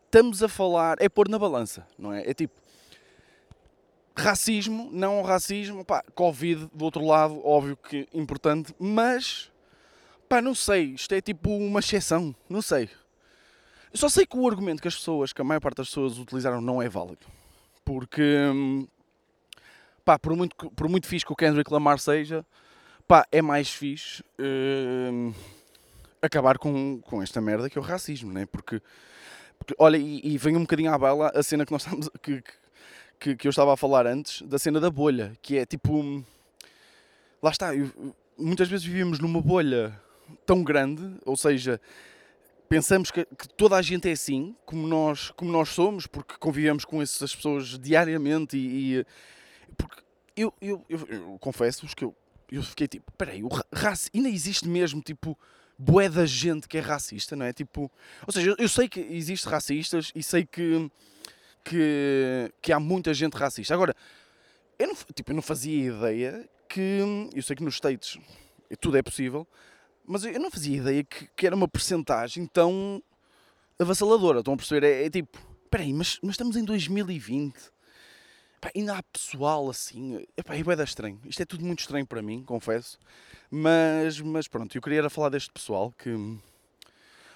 estamos 0.07 0.43
a 0.43 0.49
falar, 0.49 0.97
é 1.01 1.09
pôr 1.09 1.29
na 1.29 1.39
balança, 1.39 1.87
não 1.99 2.13
é? 2.13 2.29
É 2.29 2.33
tipo, 2.33 2.55
racismo, 4.17 4.89
não 4.91 5.23
racismo, 5.23 5.85
pá, 5.85 6.03
Covid 6.15 6.71
do 6.73 6.85
outro 6.85 7.05
lado, 7.05 7.41
óbvio 7.47 7.77
que 7.77 8.09
importante, 8.15 8.75
mas, 8.79 9.53
pá, 10.29 10.41
não 10.41 10.55
sei, 10.55 10.95
isto 10.95 11.15
é 11.15 11.21
tipo 11.21 11.51
uma 11.51 11.81
exceção, 11.81 12.35
não 12.49 12.63
sei. 12.63 12.89
Eu 13.93 13.99
só 13.99 14.09
sei 14.09 14.27
que 14.27 14.37
o 14.37 14.49
argumento 14.49 14.81
que 14.81 14.89
as 14.89 14.97
pessoas, 14.97 15.33
que 15.33 15.41
a 15.41 15.45
maior 15.45 15.61
parte 15.61 15.77
das 15.79 15.89
pessoas 15.89 16.19
utilizaram 16.19 16.61
não 16.61 16.83
é 16.83 16.89
válido. 16.89 17.27
Porque, 17.85 18.23
pá, 20.05 20.19
por 20.19 20.35
muito, 20.35 20.55
por 20.71 20.89
muito 20.89 21.07
fixe 21.07 21.25
que 21.25 21.33
o 21.33 21.37
Kendrick 21.37 21.73
Lamar 21.73 21.99
seja, 21.99 22.45
pá, 23.07 23.25
é 23.31 23.41
mais 23.41 23.71
fixe 23.71 24.25
hum, 24.39 25.33
acabar 26.21 26.59
com, 26.59 27.01
com 27.03 27.23
esta 27.23 27.41
merda 27.41 27.71
que 27.71 27.79
é 27.79 27.81
o 27.81 27.85
racismo, 27.85 28.33
né? 28.33 28.45
Porque 28.47 28.83
olha, 29.79 29.97
e, 29.97 30.21
e 30.25 30.39
vem 30.39 30.57
um 30.57 30.61
bocadinho 30.61 30.93
à 30.93 30.99
bala 30.99 31.31
a 31.35 31.43
cena 31.43 31.65
que 31.65 31.73
nós 31.73 31.83
estamos, 31.87 32.09
que, 32.23 32.43
que, 33.19 33.37
que 33.37 33.49
eu 33.49 33.51
estava 33.51 33.73
a 33.73 33.77
falar 33.77 34.07
antes, 34.07 34.43
da 34.43 34.59
cena 34.59 34.81
da 34.81 34.91
bolha, 34.91 35.33
que 35.43 35.57
é 35.57 35.67
tipo, 35.67 35.95
hum, 35.95 36.25
lá 37.43 37.51
está, 37.51 37.75
eu, 37.75 37.91
muitas 38.39 38.69
vezes 38.69 38.85
vivemos 38.85 39.19
numa 39.19 39.41
bolha 39.41 39.99
tão 40.45 40.63
grande, 40.63 41.17
ou 41.25 41.37
seja, 41.37 41.81
pensamos 42.69 43.11
que, 43.11 43.25
que, 43.25 43.49
toda 43.49 43.77
a 43.77 43.83
gente 43.83 44.09
é 44.09 44.13
assim, 44.13 44.55
como 44.65 44.87
nós, 44.87 45.31
como 45.31 45.51
nós 45.51 45.71
somos, 45.71 46.07
porque 46.07 46.35
convivemos 46.39 46.85
com 46.85 47.01
essas 47.01 47.35
pessoas 47.35 47.79
diariamente 47.79 48.57
e. 48.57 48.99
e 48.99 49.07
porque 49.77 50.03
eu, 50.37 50.53
eu, 50.61 50.85
eu, 50.89 51.07
eu 51.09 51.39
confesso-vos 51.41 51.95
que 51.95 52.05
eu, 52.05 52.15
eu 52.51 52.63
fiquei 52.63 52.87
tipo, 52.87 53.11
peraí, 53.13 53.43
o 53.43 53.49
raci 53.73 54.11
ainda 54.15 54.29
existe 54.29 54.69
mesmo 54.69 55.01
tipo 55.01 55.39
bué 55.79 56.09
da 56.09 56.25
gente 56.27 56.69
que 56.69 56.79
é 56.79 56.81
racista, 56.81 57.37
não 57.37 57.47
é? 57.47 57.53
Tipo, 57.53 57.91
ou 58.27 58.33
seja, 58.33 58.55
eu, 58.59 58.69
sei 58.69 58.89
que 58.89 59.01
existe 59.01 59.47
racistas 59.49 60.11
e 60.15 60.23
sei 60.23 60.45
que, 60.45 60.91
que, 61.65 62.53
que 62.63 62.73
há 62.73 62.81
muita 62.81 63.13
gente 63.13 63.35
racista. 63.35 63.75
Agora, 63.75 63.95
eu 64.79 64.89
não, 64.89 64.95
tipo, 65.15 65.31
eu 65.31 65.35
não 65.35 65.43
fazia 65.43 65.93
ideia 65.93 66.49
que. 66.69 67.01
Eu 67.35 67.43
sei 67.43 67.57
que 67.57 67.65
nos 67.65 67.75
States 67.75 68.19
tudo 68.81 68.97
é 68.97 69.03
possível, 69.03 69.47
mas 70.05 70.25
eu 70.25 70.41
não 70.41 70.51
fazia 70.51 70.77
ideia 70.77 71.05
que, 71.05 71.29
que 71.37 71.47
era 71.47 71.55
uma 71.55 71.69
percentagem 71.69 72.47
tão 72.47 73.03
avassaladora. 73.79 74.41
Estão 74.41 74.55
a 74.55 74.57
perceber? 74.57 74.87
É, 74.87 75.07
é 75.07 75.11
tipo, 75.11 75.39
espera 75.65 75.83
aí, 75.83 75.93
mas, 75.93 76.19
mas 76.23 76.33
estamos 76.33 76.57
em 76.57 76.65
2020. 76.65 77.55
Pá, 78.61 78.71
ainda 78.75 78.97
há 78.97 79.03
pessoal 79.03 79.69
assim. 79.69 80.25
Epá, 80.37 80.55
é 80.57 80.63
bem 80.63 80.85
estranho. 80.85 81.21
Isto 81.25 81.43
é 81.43 81.45
tudo 81.45 81.65
muito 81.65 81.81
estranho 81.81 82.07
para 82.07 82.23
mim, 82.23 82.43
confesso. 82.43 82.99
Mas, 83.51 84.21
mas 84.21 84.49
pronto, 84.49 84.77
eu 84.77 84.83
queria 84.83 84.99
era 84.99 85.11
falar 85.11 85.29
deste 85.29 85.51
pessoal 85.53 85.93
que. 85.97 86.11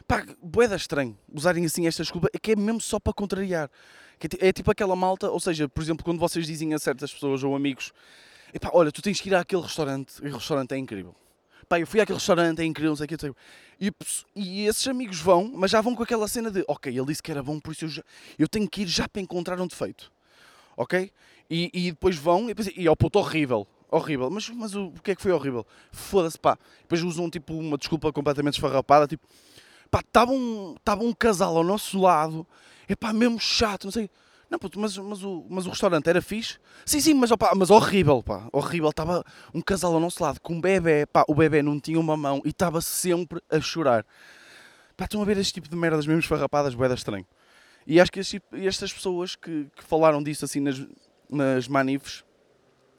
Pá, 0.06 0.24
boeda 0.42 0.76
estranho 0.76 1.16
usarem 1.32 1.64
assim 1.64 1.86
esta 1.86 2.02
desculpa, 2.02 2.28
é 2.32 2.38
que 2.38 2.52
é 2.52 2.56
mesmo 2.56 2.80
só 2.80 2.98
para 2.98 3.12
contrariar. 3.12 3.70
É, 4.40 4.48
é 4.48 4.52
tipo 4.52 4.70
aquela 4.70 4.96
malta, 4.96 5.30
ou 5.30 5.40
seja, 5.40 5.68
por 5.68 5.82
exemplo, 5.82 6.04
quando 6.04 6.18
vocês 6.18 6.46
dizem 6.46 6.74
a 6.74 6.78
certas 6.78 7.12
pessoas 7.12 7.44
ou 7.44 7.54
amigos: 7.54 7.92
Epá, 8.52 8.70
olha, 8.72 8.90
tu 8.90 9.02
tens 9.02 9.20
que 9.20 9.28
ir 9.28 9.34
àquele 9.34 9.62
restaurante, 9.62 10.14
e 10.22 10.28
o 10.28 10.34
restaurante 10.34 10.72
é 10.72 10.78
incrível 10.78 11.14
pá, 11.70 11.78
eu 11.78 11.86
fui 11.86 12.00
àquele 12.00 12.18
restaurante, 12.18 12.60
é 12.60 12.64
incrível, 12.64 12.90
não 12.90 12.96
sei 12.96 13.04
o 13.04 13.08
que, 13.08 13.32
e, 13.80 13.92
e 14.34 14.66
esses 14.66 14.86
amigos 14.88 15.20
vão, 15.20 15.52
mas 15.54 15.70
já 15.70 15.80
vão 15.80 15.94
com 15.94 16.02
aquela 16.02 16.26
cena 16.26 16.50
de, 16.50 16.64
ok, 16.66 16.92
ele 16.92 17.06
disse 17.06 17.22
que 17.22 17.30
era 17.30 17.44
bom, 17.44 17.60
por 17.60 17.70
isso 17.70 17.84
eu, 17.84 17.88
já, 17.88 18.02
eu 18.36 18.48
tenho 18.48 18.68
que 18.68 18.82
ir 18.82 18.88
já 18.88 19.08
para 19.08 19.22
encontrar 19.22 19.60
um 19.60 19.68
defeito, 19.68 20.10
ok? 20.76 21.10
E, 21.50 21.70
e 21.72 21.90
depois 21.90 22.16
vão, 22.16 22.44
e, 22.44 22.54
depois, 22.54 22.70
e 22.76 22.86
ao 22.86 22.96
puto, 22.96 23.18
horrível, 23.18 23.66
horrível, 23.90 24.30
mas, 24.30 24.48
mas 24.50 24.74
o, 24.74 24.86
o 24.86 25.02
que 25.02 25.10
é 25.10 25.14
que 25.14 25.22
foi 25.22 25.32
horrível? 25.32 25.66
Foda-se, 25.90 26.38
pá, 26.38 26.58
depois 26.82 27.02
usam 27.02 27.28
tipo 27.28 27.54
uma 27.54 27.76
desculpa 27.76 28.12
completamente 28.12 28.54
esfarrapada, 28.54 29.06
tipo, 29.06 29.26
pá, 29.90 30.00
estava 30.00 30.32
um, 30.32 30.76
tava 30.84 31.02
um 31.02 31.12
casal 31.12 31.56
ao 31.56 31.64
nosso 31.64 32.00
lado, 32.00 32.46
é 32.88 32.94
pá, 32.94 33.12
mesmo 33.12 33.38
chato, 33.40 33.84
não 33.84 33.92
sei 33.92 34.10
não, 34.50 34.58
puto, 34.58 34.80
mas, 34.80 34.98
mas, 34.98 35.22
o, 35.22 35.46
mas 35.48 35.64
o 35.64 35.70
restaurante 35.70 36.08
era 36.08 36.20
fixe? 36.20 36.58
Sim, 36.84 37.00
sim, 37.00 37.14
mas, 37.14 37.30
opa, 37.30 37.52
mas 37.54 37.70
horrível, 37.70 38.20
pá. 38.20 38.48
Horrível. 38.52 38.90
Estava 38.90 39.24
um 39.54 39.60
casal 39.62 39.94
ao 39.94 40.00
nosso 40.00 40.20
lado 40.20 40.40
com 40.40 40.54
um 40.54 40.60
bebê, 40.60 41.06
pá. 41.06 41.24
O 41.28 41.34
bebê 41.36 41.62
não 41.62 41.78
tinha 41.78 42.00
uma 42.00 42.16
mão 42.16 42.42
e 42.44 42.48
estava 42.48 42.80
sempre 42.80 43.40
a 43.48 43.60
chorar. 43.60 44.04
Pá, 44.96 45.04
estão 45.04 45.22
a 45.22 45.24
ver 45.24 45.38
este 45.38 45.54
tipo 45.54 45.68
de 45.68 45.76
merdas 45.76 46.04
mesmo 46.04 46.18
esfarrapadas, 46.18 46.74
boeda 46.74 46.94
estranho. 46.94 47.24
E 47.90 48.00
acho 48.00 48.12
que 48.12 48.20
este, 48.20 48.40
estas 48.52 48.92
pessoas 48.92 49.34
que, 49.34 49.66
que, 49.74 49.82
falaram 49.82 50.22
disso 50.22 50.44
assim 50.44 50.60
nas, 50.60 50.80
nas 51.28 51.66
manifes 51.66 52.24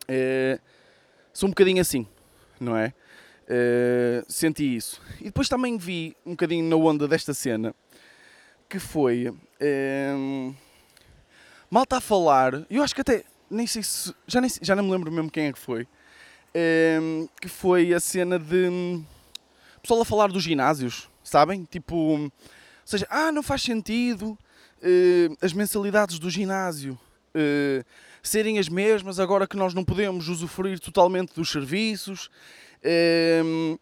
é, 0.05 0.59
são 1.31 1.47
um 1.47 1.51
bocadinho 1.51 1.79
assim, 1.79 2.05
não 2.59 2.75
é? 2.75 2.93
é? 3.47 4.21
Senti 4.27 4.75
isso. 4.75 5.01
E 5.21 5.23
depois 5.23 5.47
também 5.47 5.77
vi 5.77 6.13
um 6.25 6.31
bocadinho 6.31 6.69
na 6.69 6.75
onda 6.75 7.07
desta 7.07 7.33
cena 7.33 7.73
que 8.67 8.79
foi. 8.79 9.33
É, 9.61 10.11
mal 11.69 11.83
está 11.83 11.99
a 11.99 12.01
falar, 12.01 12.65
eu 12.69 12.83
acho 12.83 12.93
que 12.93 12.99
até, 12.99 13.23
nem 13.49 13.65
sei 13.65 13.83
se, 13.83 14.13
já, 14.27 14.41
nem, 14.41 14.51
já 14.61 14.75
não 14.75 14.83
me 14.83 14.91
lembro 14.91 15.09
mesmo 15.09 15.31
quem 15.31 15.45
é 15.45 15.53
que 15.53 15.59
foi, 15.59 15.87
que 17.39 17.47
foi 17.47 17.93
a 17.93 17.99
cena 18.01 18.37
de 18.37 19.01
pessoal 19.81 20.01
a 20.01 20.05
falar 20.05 20.27
dos 20.27 20.43
ginásios, 20.43 21.09
sabem? 21.23 21.63
Tipo, 21.63 21.95
ou 21.95 22.31
seja, 22.83 23.07
ah, 23.09 23.31
não 23.31 23.41
faz 23.41 23.61
sentido 23.61 24.37
as 25.41 25.53
mensalidades 25.53 26.17
do 26.19 26.29
ginásio 26.29 26.97
uh, 27.35 27.85
serem 28.21 28.59
as 28.59 28.69
mesmas 28.69 29.19
agora 29.19 29.47
que 29.47 29.57
nós 29.57 29.73
não 29.73 29.83
podemos 29.83 30.27
usufruir 30.27 30.79
totalmente 30.79 31.33
dos 31.33 31.51
serviços. 31.51 32.29
Um, 33.43 33.77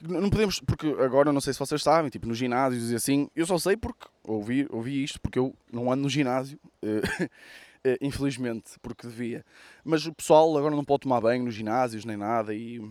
não 0.00 0.28
podemos, 0.28 0.60
porque 0.60 0.86
agora 1.00 1.32
não 1.32 1.40
sei 1.40 1.52
se 1.52 1.58
vocês 1.58 1.82
sabem, 1.82 2.10
tipo 2.10 2.26
nos 2.26 2.36
ginásios 2.36 2.90
e 2.90 2.94
assim, 2.94 3.28
eu 3.34 3.46
só 3.46 3.58
sei 3.58 3.76
porque 3.76 4.06
ouvi, 4.22 4.66
ouvi 4.70 5.02
isto, 5.02 5.18
porque 5.20 5.38
eu 5.38 5.54
não 5.72 5.90
ando 5.90 6.02
no 6.02 6.10
ginásio, 6.10 6.58
infelizmente, 8.02 8.72
porque 8.82 9.06
devia. 9.06 9.44
Mas 9.82 10.04
o 10.04 10.12
pessoal 10.12 10.56
agora 10.58 10.76
não 10.76 10.84
pode 10.84 11.00
tomar 11.00 11.22
banho 11.22 11.44
nos 11.44 11.54
ginásios 11.54 12.04
nem 12.04 12.16
nada 12.16 12.54
e. 12.54 12.82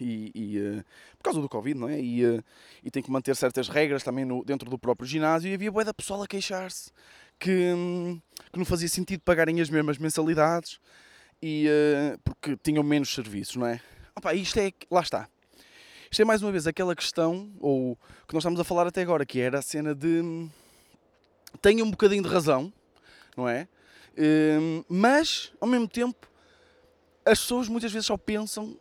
E, 0.00 0.30
e 0.34 0.58
uh, 0.58 0.84
por 1.18 1.24
causa 1.24 1.40
do 1.40 1.48
Covid, 1.48 1.78
não 1.78 1.88
é? 1.88 2.00
E, 2.00 2.24
uh, 2.24 2.42
e 2.82 2.90
tem 2.90 3.02
que 3.02 3.10
manter 3.10 3.34
certas 3.36 3.68
regras 3.68 4.02
também 4.02 4.24
no, 4.24 4.44
dentro 4.44 4.68
do 4.70 4.78
próprio 4.78 5.06
ginásio. 5.06 5.50
E 5.50 5.54
havia 5.54 5.70
boa 5.70 5.84
da 5.84 5.94
pessoal 5.94 6.22
a 6.22 6.26
queixar-se 6.26 6.90
que, 7.38 7.72
um, 7.74 8.20
que 8.52 8.58
não 8.58 8.64
fazia 8.64 8.88
sentido 8.88 9.20
pagarem 9.20 9.60
as 9.60 9.70
mesmas 9.70 9.98
mensalidades 9.98 10.78
e, 11.42 11.66
porque 12.24 12.56
tinham 12.62 12.82
menos 12.82 13.14
serviços, 13.14 13.56
não 13.56 13.66
é? 13.66 13.80
Opa, 14.16 14.34
isto 14.34 14.58
é. 14.58 14.72
Lá 14.90 15.00
está 15.00 15.28
isto 16.10 16.22
é 16.22 16.24
mais 16.24 16.42
uma 16.42 16.50
vez 16.50 16.66
aquela 16.66 16.96
questão, 16.96 17.52
ou 17.60 17.96
que 18.26 18.34
nós 18.34 18.42
estamos 18.42 18.58
a 18.58 18.64
falar 18.64 18.84
até 18.84 19.00
agora, 19.00 19.24
que 19.24 19.38
era 19.38 19.60
a 19.60 19.62
cena 19.62 19.94
de. 19.94 20.48
Tenho 21.62 21.84
um 21.84 21.90
bocadinho 21.90 22.22
de 22.22 22.28
razão, 22.28 22.72
não 23.36 23.48
é? 23.48 23.68
Hum, 24.18 24.84
mas, 24.88 25.52
ao 25.60 25.68
mesmo 25.68 25.86
tempo, 25.86 26.28
as 27.24 27.40
pessoas 27.40 27.68
muitas 27.68 27.92
vezes 27.92 28.06
só 28.06 28.16
pensam 28.16 28.76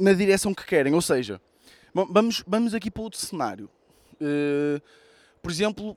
na 0.00 0.14
direção 0.14 0.54
que 0.54 0.64
querem. 0.64 0.94
Ou 0.94 1.02
seja, 1.02 1.40
vamos, 1.94 2.42
vamos 2.46 2.74
aqui 2.74 2.90
para 2.90 3.02
outro 3.02 3.20
cenário. 3.20 3.70
Hum, 4.20 4.80
por 5.42 5.50
exemplo, 5.50 5.96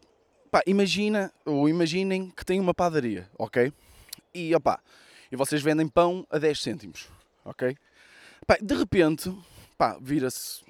pá, 0.51 0.61
imagina, 0.67 1.31
ou 1.45 1.67
imaginem 1.67 2.29
que 2.29 2.45
tem 2.45 2.59
uma 2.59 2.73
padaria, 2.73 3.29
ok? 3.37 3.73
E, 4.33 4.53
opá, 4.55 4.79
e 5.31 5.35
vocês 5.35 5.61
vendem 5.61 5.87
pão 5.87 6.25
a 6.29 6.37
10 6.37 6.61
cêntimos, 6.61 7.09
ok? 7.43 7.75
Pá, 8.47 8.57
de 8.61 8.75
repente, 8.75 9.35
pá, 9.77 9.97
vira-se 10.01 10.61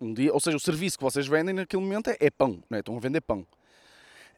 um 0.00 0.12
dia, 0.12 0.32
ou 0.32 0.40
seja, 0.40 0.56
o 0.56 0.60
serviço 0.60 0.98
que 0.98 1.04
vocês 1.04 1.26
vendem 1.26 1.54
naquele 1.54 1.82
momento 1.82 2.10
é, 2.10 2.16
é 2.20 2.30
pão, 2.30 2.62
não 2.68 2.76
é? 2.76 2.80
estão 2.80 2.96
a 2.96 3.00
vender 3.00 3.20
pão. 3.20 3.46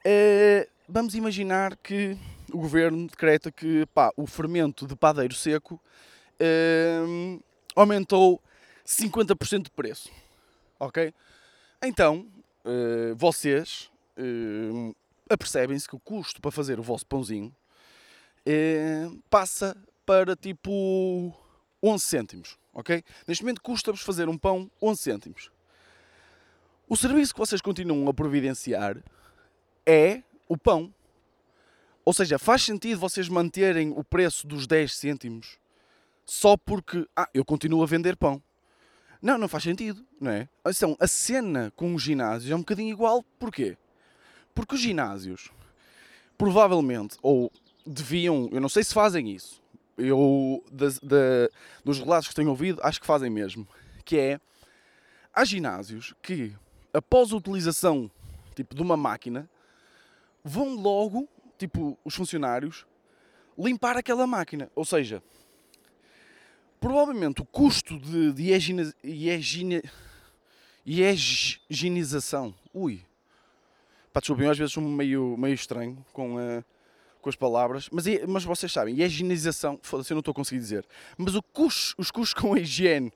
É, 0.05 0.69
vamos 0.89 1.15
imaginar 1.15 1.77
que 1.77 2.17
o 2.53 2.59
governo 2.59 3.07
decreta 3.07 3.51
que 3.51 3.85
pá, 3.87 4.13
o 4.17 4.27
fermento 4.27 4.87
de 4.87 4.97
padeiro 4.97 5.35
seco 5.35 5.81
é, 6.39 7.01
aumentou 7.75 8.43
50% 8.87 9.65
de 9.65 9.71
preço. 9.71 10.11
Ok? 10.79 11.13
Então, 11.83 12.27
é, 12.65 13.15
vocês 13.15 13.91
apercebem-se 15.31 15.89
que 15.89 15.97
o 15.97 16.01
custo 16.01 16.43
para 16.43 16.51
fazer 16.51 16.79
o 16.79 16.83
vosso 16.83 17.07
pãozinho 17.07 17.55
passa 19.31 19.75
para 20.05 20.37
tipo 20.37 21.35
11 21.83 22.05
cêntimos 22.05 22.61
ok? 22.73 23.03
Neste 23.27 23.43
momento 23.43 23.61
custa-vos 23.61 24.01
fazer 24.01 24.29
um 24.29 24.39
pão 24.39 24.71
11 24.83 25.01
cêntimos. 25.01 25.51
O 26.89 26.97
serviço 26.97 27.33
que 27.33 27.41
vocês 27.41 27.61
continuam 27.61 28.09
a 28.09 28.15
providenciar 28.15 28.97
é 29.87 30.23
o 30.49 30.57
pão. 30.57 30.93
Ou 32.05 32.13
seja, 32.13 32.39
faz 32.39 32.63
sentido 32.63 32.99
vocês 32.99 33.29
manterem 33.29 33.93
o 33.95 34.03
preço 34.03 34.47
dos 34.47 34.67
10 34.67 34.95
cêntimos 34.95 35.59
só 36.31 36.57
porque, 36.57 37.05
ah, 37.17 37.29
eu 37.35 37.45
continuo 37.45 37.83
a 37.83 37.87
vender 37.87 38.17
pão. 38.17 38.41
Não, 39.21 39.37
não 39.37 39.49
faz 39.49 39.65
sentido, 39.65 40.07
não 40.21 40.31
é? 40.31 40.49
Então, 40.65 40.97
a 41.01 41.09
cena 41.09 41.73
com 41.75 41.93
os 41.93 42.01
ginásios 42.01 42.53
é 42.53 42.55
um 42.55 42.61
bocadinho 42.61 42.89
igual, 42.89 43.25
porquê? 43.37 43.77
Porque 44.55 44.77
os 44.77 44.81
ginásios, 44.81 45.51
provavelmente, 46.39 47.19
ou 47.21 47.51
deviam, 47.85 48.49
eu 48.53 48.61
não 48.61 48.69
sei 48.69 48.85
se 48.85 48.95
fazem 48.95 49.29
isso, 49.29 49.61
eu 49.99 50.63
dos 51.85 51.99
relatos 51.99 52.29
que 52.29 52.35
tenho 52.37 52.51
ouvido, 52.51 52.81
acho 52.85 53.01
que 53.01 53.07
fazem 53.09 53.29
mesmo, 53.29 53.67
que 54.05 54.17
é, 54.17 54.41
há 55.35 55.45
ginásios 55.45 56.15
que, 56.23 56.57
após 56.95 57.33
a 57.33 57.37
utilização, 57.37 58.09
tipo, 58.55 58.73
de 58.73 58.81
uma 58.81 58.97
máquina, 58.97 59.51
vão 60.45 60.77
logo, 60.77 61.29
tipo, 61.59 61.99
os 62.05 62.15
funcionários, 62.15 62.87
limpar 63.59 63.97
aquela 63.97 64.29
máquina, 64.29 64.71
ou 64.77 64.85
seja, 64.85 65.21
provavelmente 66.81 67.43
o 67.43 67.45
custo 67.45 67.99
de, 67.99 68.33
de 68.33 68.53
higiene, 68.53 68.93
higiene, 69.05 69.83
higienização, 70.87 72.55
ui, 72.73 73.05
pá, 74.13 74.21
desculpem, 74.21 74.49
às 74.49 74.57
vezes 74.57 74.73
sou 74.73 74.83
meio, 74.83 75.37
meio 75.37 75.55
estranho 75.55 76.05
com, 76.13 76.37
uh, 76.37 76.65
com 77.21 77.29
as 77.29 77.37
palavras, 77.37 77.89
mas, 77.93 78.07
mas 78.27 78.45
vocês 78.45 78.73
sabem, 78.73 79.01
a 79.01 79.07
higienização, 79.07 79.79
foda-se, 79.83 80.11
eu 80.11 80.15
não 80.15 80.21
estou 80.21 80.33
a 80.33 80.35
conseguir 80.35 80.61
dizer, 80.61 80.87
mas 81.19 81.35
o 81.35 81.43
custo, 81.43 81.95
os 81.99 82.11
custos 82.11 82.41
com 82.41 82.55
a 82.55 82.59
higiene 82.59 83.13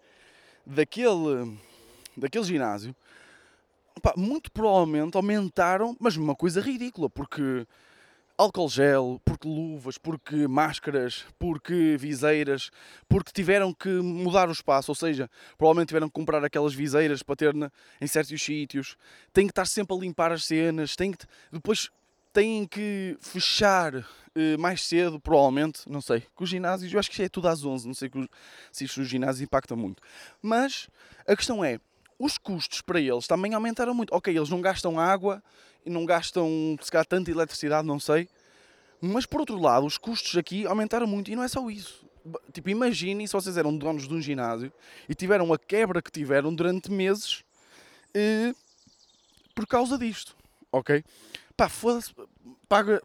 daquele, 0.66 1.58
daquele 2.14 2.44
ginásio, 2.44 2.94
pá, 4.02 4.12
muito 4.14 4.52
provavelmente 4.52 5.16
aumentaram, 5.16 5.96
mas 5.98 6.16
uma 6.16 6.34
coisa 6.34 6.60
ridícula, 6.60 7.08
porque 7.08 7.66
álcool 8.36 8.68
gel, 8.68 9.20
porque 9.24 9.46
luvas, 9.46 9.96
porque 9.96 10.48
máscaras, 10.48 11.24
porque 11.38 11.96
viseiras, 11.98 12.70
porque 13.08 13.30
tiveram 13.32 13.72
que 13.72 13.88
mudar 13.88 14.48
o 14.48 14.52
espaço, 14.52 14.90
ou 14.90 14.94
seja, 14.94 15.30
provavelmente 15.56 15.88
tiveram 15.88 16.08
que 16.08 16.14
comprar 16.14 16.44
aquelas 16.44 16.74
viseiras 16.74 17.22
para 17.22 17.36
ter 17.36 17.54
na, 17.54 17.70
em 18.00 18.06
certos 18.06 18.42
sítios, 18.42 18.96
têm 19.32 19.46
que 19.46 19.52
estar 19.52 19.66
sempre 19.66 19.96
a 19.96 20.00
limpar 20.00 20.32
as 20.32 20.44
cenas, 20.44 20.96
têm 20.96 21.12
que 21.12 21.24
depois 21.52 21.90
têm 22.32 22.66
que 22.66 23.16
fechar 23.20 23.94
uh, 23.94 24.04
mais 24.58 24.82
cedo, 24.82 25.20
provavelmente, 25.20 25.88
não 25.88 26.00
sei, 26.00 26.24
com 26.34 26.42
os 26.42 26.50
ginásios, 26.50 26.92
eu 26.92 26.98
acho 26.98 27.10
que 27.10 27.22
é 27.22 27.28
tudo 27.28 27.46
às 27.46 27.64
11, 27.64 27.86
não 27.86 27.94
sei 27.94 28.10
se 28.72 28.84
isto 28.84 29.00
os 29.00 29.08
ginásios 29.08 29.42
impacta 29.42 29.76
muito. 29.76 30.02
Mas 30.42 30.88
a 31.28 31.36
questão 31.36 31.64
é, 31.64 31.78
os 32.18 32.38
custos 32.38 32.80
para 32.80 33.00
eles 33.00 33.26
também 33.26 33.54
aumentaram 33.54 33.94
muito. 33.94 34.14
Ok, 34.14 34.36
eles 34.36 34.48
não 34.48 34.60
gastam 34.60 34.98
água 34.98 35.42
e 35.84 35.90
não 35.90 36.04
gastam, 36.04 36.76
se 36.80 36.90
calhar, 36.90 37.06
tanta 37.06 37.30
eletricidade, 37.30 37.86
não 37.86 38.00
sei. 38.00 38.28
Mas 39.00 39.26
por 39.26 39.40
outro 39.40 39.60
lado, 39.60 39.86
os 39.86 39.98
custos 39.98 40.36
aqui 40.36 40.66
aumentaram 40.66 41.06
muito 41.06 41.30
e 41.30 41.36
não 41.36 41.42
é 41.42 41.48
só 41.48 41.68
isso. 41.68 42.04
Tipo, 42.52 42.70
imaginem 42.70 43.26
se 43.26 43.32
vocês 43.34 43.56
eram 43.56 43.76
donos 43.76 44.08
de 44.08 44.14
um 44.14 44.20
ginásio 44.20 44.72
e 45.08 45.14
tiveram 45.14 45.52
a 45.52 45.58
quebra 45.58 46.00
que 46.00 46.10
tiveram 46.10 46.54
durante 46.54 46.90
meses 46.90 47.44
eh, 48.14 48.54
por 49.54 49.66
causa 49.66 49.98
disto, 49.98 50.34
ok? 50.72 51.04
Pá, 51.56 51.68
foda-se, 51.68 52.12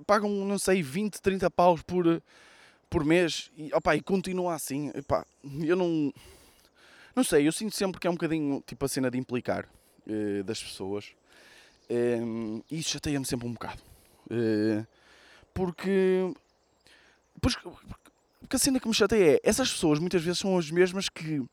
pagam, 0.06 0.30
não 0.30 0.58
sei, 0.58 0.82
20, 0.82 1.22
30 1.22 1.52
paus 1.52 1.82
por, 1.82 2.22
por 2.90 3.04
mês 3.04 3.52
e, 3.58 3.74
opa, 3.74 3.96
e 3.96 4.02
continua 4.02 4.54
assim. 4.54 4.92
Eu 5.64 5.76
não. 5.76 6.14
Não 7.16 7.24
sei, 7.24 7.48
eu 7.48 7.52
sinto 7.52 7.76
sempre 7.76 8.00
que 8.00 8.08
é 8.08 8.10
um 8.10 8.14
bocadinho 8.14 8.64
tipo 8.66 8.86
a 8.86 8.88
cena 8.88 9.12
de 9.12 9.18
implicar 9.18 9.68
uh, 10.08 10.44
das 10.44 10.64
pessoas. 10.64 11.12
E 11.90 12.80
isso 12.80 12.90
chateia-me 12.90 13.26
sempre 13.26 13.48
um 13.48 13.54
bocado. 13.54 13.82
Uh, 14.30 14.86
porque, 15.54 16.32
porque 17.42 18.56
a 18.56 18.60
cena 18.60 18.80
que 18.80 18.88
me 18.88 18.94
chateia 18.94 19.36
é 19.36 19.40
essas 19.44 19.72
pessoas 19.72 20.00
muitas 20.00 20.24
vezes 20.24 20.40
são 20.40 20.58
as 20.58 20.70
mesmas 20.70 21.10
que 21.10 21.44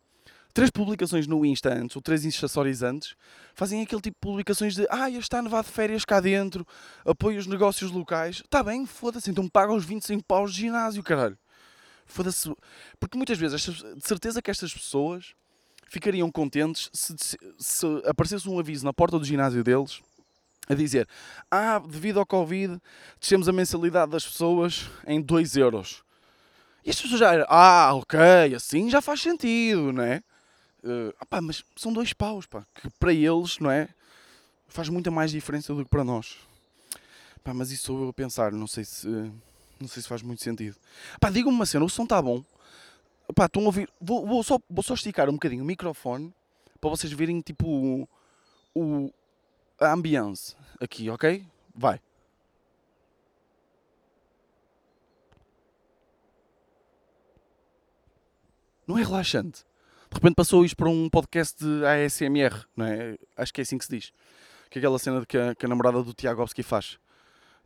três 0.52 0.70
publicações 0.70 1.26
no 1.26 1.44
Insta 1.44 1.72
antes, 1.72 1.96
ou 1.96 2.02
três 2.02 2.22
Stories 2.34 2.82
antes, 2.82 3.14
fazem 3.54 3.82
aquele 3.82 4.00
tipo 4.00 4.16
de 4.16 4.20
publicações 4.20 4.74
de 4.74 4.86
ah, 4.90 5.10
está 5.10 5.38
a 5.38 5.42
nevar 5.42 5.62
de 5.62 5.70
férias 5.70 6.04
cá 6.04 6.20
dentro, 6.20 6.66
apoio 7.04 7.38
os 7.38 7.46
negócios 7.46 7.90
locais. 7.90 8.36
Está 8.36 8.62
bem, 8.62 8.86
foda-se, 8.86 9.30
então 9.30 9.46
paga 9.48 9.72
os 9.74 9.84
25 9.84 10.24
paus 10.24 10.54
de 10.54 10.62
ginásio, 10.62 11.02
caralho. 11.02 11.36
Foda-se. 12.06 12.54
Porque 12.98 13.18
muitas 13.18 13.36
vezes, 13.36 13.60
de 13.62 14.06
certeza 14.06 14.40
que 14.40 14.50
estas 14.50 14.72
pessoas 14.72 15.34
ficariam 15.88 16.30
contentes 16.30 16.88
se, 16.92 17.14
se 17.58 17.86
aparecesse 18.06 18.48
um 18.48 18.58
aviso 18.58 18.84
na 18.84 18.92
porta 18.92 19.18
do 19.18 19.24
ginásio 19.24 19.62
deles 19.62 20.00
a 20.68 20.74
dizer 20.74 21.08
ah, 21.50 21.78
devido 21.78 22.18
ao 22.18 22.26
Covid, 22.26 22.80
descemos 23.20 23.48
a 23.48 23.52
mensalidade 23.52 24.10
das 24.10 24.24
pessoas 24.24 24.90
em 25.06 25.20
2 25.20 25.56
euros. 25.56 26.02
E 26.84 26.90
as 26.90 27.00
pessoas 27.00 27.20
já 27.20 27.34
eram, 27.34 27.46
ah, 27.48 27.94
ok, 27.94 28.54
assim 28.54 28.88
já 28.90 29.00
faz 29.00 29.20
sentido, 29.20 29.92
não 29.92 30.02
é? 30.02 30.22
Uh, 30.84 31.42
mas 31.42 31.64
são 31.74 31.92
dois 31.92 32.12
paus, 32.12 32.46
pá, 32.46 32.64
que 32.72 32.88
para 32.90 33.12
eles, 33.12 33.58
não 33.58 33.70
é? 33.70 33.88
Faz 34.68 34.88
muita 34.88 35.10
mais 35.10 35.32
diferença 35.32 35.74
do 35.74 35.82
que 35.82 35.90
para 35.90 36.04
nós. 36.04 36.36
Pá, 37.42 37.52
mas 37.52 37.72
isso 37.72 37.86
sou 37.86 38.04
eu 38.04 38.08
a 38.10 38.12
pensar, 38.12 38.52
não 38.52 38.68
sei 38.68 38.84
se, 38.84 39.08
não 39.80 39.88
sei 39.88 40.00
se 40.02 40.08
faz 40.08 40.22
muito 40.22 40.44
sentido. 40.44 40.76
Pá, 41.20 41.28
digam-me 41.28 41.56
uma 41.56 41.66
cena, 41.66 41.84
o 41.84 41.88
som 41.88 42.04
está 42.04 42.22
bom. 42.22 42.44
Pá, 43.34 43.46
estão 43.46 43.62
a 43.62 43.66
ouvir, 43.66 43.88
vou, 44.00 44.24
vou, 44.24 44.42
só, 44.44 44.60
vou 44.70 44.82
só 44.84 44.94
esticar 44.94 45.28
um 45.28 45.32
bocadinho 45.32 45.64
o 45.64 45.66
microfone 45.66 46.32
para 46.80 46.90
vocês 46.90 47.12
verem, 47.12 47.40
tipo, 47.40 48.08
o 48.72 49.12
a 49.80 49.92
ambiance 49.92 50.56
aqui, 50.80 51.08
ok? 51.10 51.46
Vai. 51.74 52.00
Não 58.86 58.96
é 58.98 59.02
relaxante? 59.02 59.64
de 60.10 60.14
repente 60.14 60.34
passou 60.34 60.64
isto 60.64 60.76
para 60.76 60.88
um 60.88 61.10
podcast 61.10 61.62
de 61.62 61.84
ASMR, 61.84 62.64
não 62.76 62.86
é? 62.86 63.18
Acho 63.36 63.52
que 63.52 63.60
é 63.60 63.62
assim 63.62 63.76
que 63.76 63.84
se 63.84 63.90
diz. 63.90 64.12
Que 64.70 64.78
é 64.78 64.80
aquela 64.80 64.98
cena 64.98 65.24
que 65.26 65.36
a, 65.36 65.54
que 65.54 65.66
a 65.66 65.68
namorada 65.68 66.02
do 66.02 66.14
Tiago 66.14 66.42
Obski 66.42 66.62
faz 66.62 66.98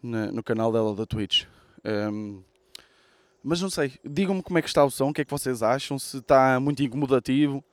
na, 0.03 0.33
no 0.33 0.43
canal 0.43 0.73
dela 0.73 0.95
da 0.95 1.07
Twitch. 1.07 1.45
Um, 1.85 2.43
mas 3.43 3.61
não 3.61 3.71
sei, 3.71 3.99
digam-me 4.05 4.43
como 4.43 4.59
é 4.59 4.63
que 4.63 4.69
está 4.69 4.85
o 4.85 4.91
som, 4.91 5.11
o 5.11 5.13
que 5.13 5.23
é 5.23 5.25
que 5.25 5.31
vocês 5.31 5.63
acham, 5.63 5.99
se 5.99 6.19
está 6.19 6.59
muito 6.61 6.83
incomodativo. 6.83 7.65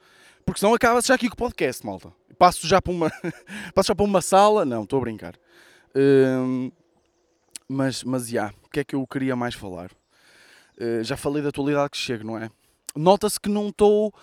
Porque 0.46 0.60
senão 0.60 0.74
acaba-se 0.74 1.08
já 1.10 1.16
aqui 1.16 1.28
com 1.28 1.34
o 1.34 1.38
podcast, 1.38 1.86
malta. 1.86 2.14
Passo 2.38 2.68
já 2.68 2.82
para 2.82 2.92
uma, 2.92 3.12
passo 3.74 3.88
já 3.88 3.96
para 3.96 4.06
uma 4.06 4.22
sala. 4.22 4.66
Não, 4.66 4.84
estou 4.84 5.00
a 5.00 5.02
brincar. 5.02 5.36
Um, 5.96 6.72
mas, 7.68 8.04
mas, 8.04 8.28
já, 8.28 8.54
o 8.64 8.70
que 8.70 8.80
é 8.80 8.84
que 8.84 8.96
eu 8.96 9.06
queria 9.08 9.36
mais 9.36 9.56
falar? 9.56 9.92
Uh, 10.80 11.04
já 11.04 11.18
falei 11.18 11.42
da 11.42 11.50
atualidade 11.50 11.90
que 11.90 11.98
chego, 11.98 12.26
não 12.26 12.38
é? 12.38 12.50
Nota-se 12.96 13.40
que 13.40 13.50
não 13.50 13.70
estou 13.70 14.14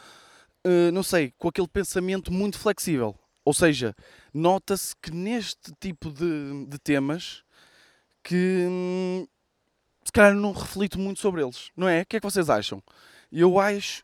uh, 0.66 0.92
não 0.92 1.02
sei, 1.02 1.32
com 1.38 1.48
aquele 1.48 1.68
pensamento 1.68 2.32
muito 2.32 2.58
flexível. 2.58 3.14
Ou 3.44 3.52
seja, 3.52 3.94
nota-se 4.32 4.94
que 4.96 5.10
neste 5.10 5.72
tipo 5.78 6.10
de, 6.10 6.66
de 6.66 6.78
temas 6.78 7.42
que 8.22 8.66
hum, 8.66 9.26
se 10.02 10.10
calhar 10.10 10.34
não 10.34 10.52
reflito 10.52 10.98
muito 10.98 11.20
sobre 11.20 11.42
eles, 11.42 11.70
não 11.76 11.86
é? 11.86 12.02
O 12.02 12.06
que 12.06 12.16
é 12.16 12.20
que 12.20 12.26
vocês 12.26 12.48
acham? 12.48 12.82
Eu 13.30 13.58
acho. 13.60 14.02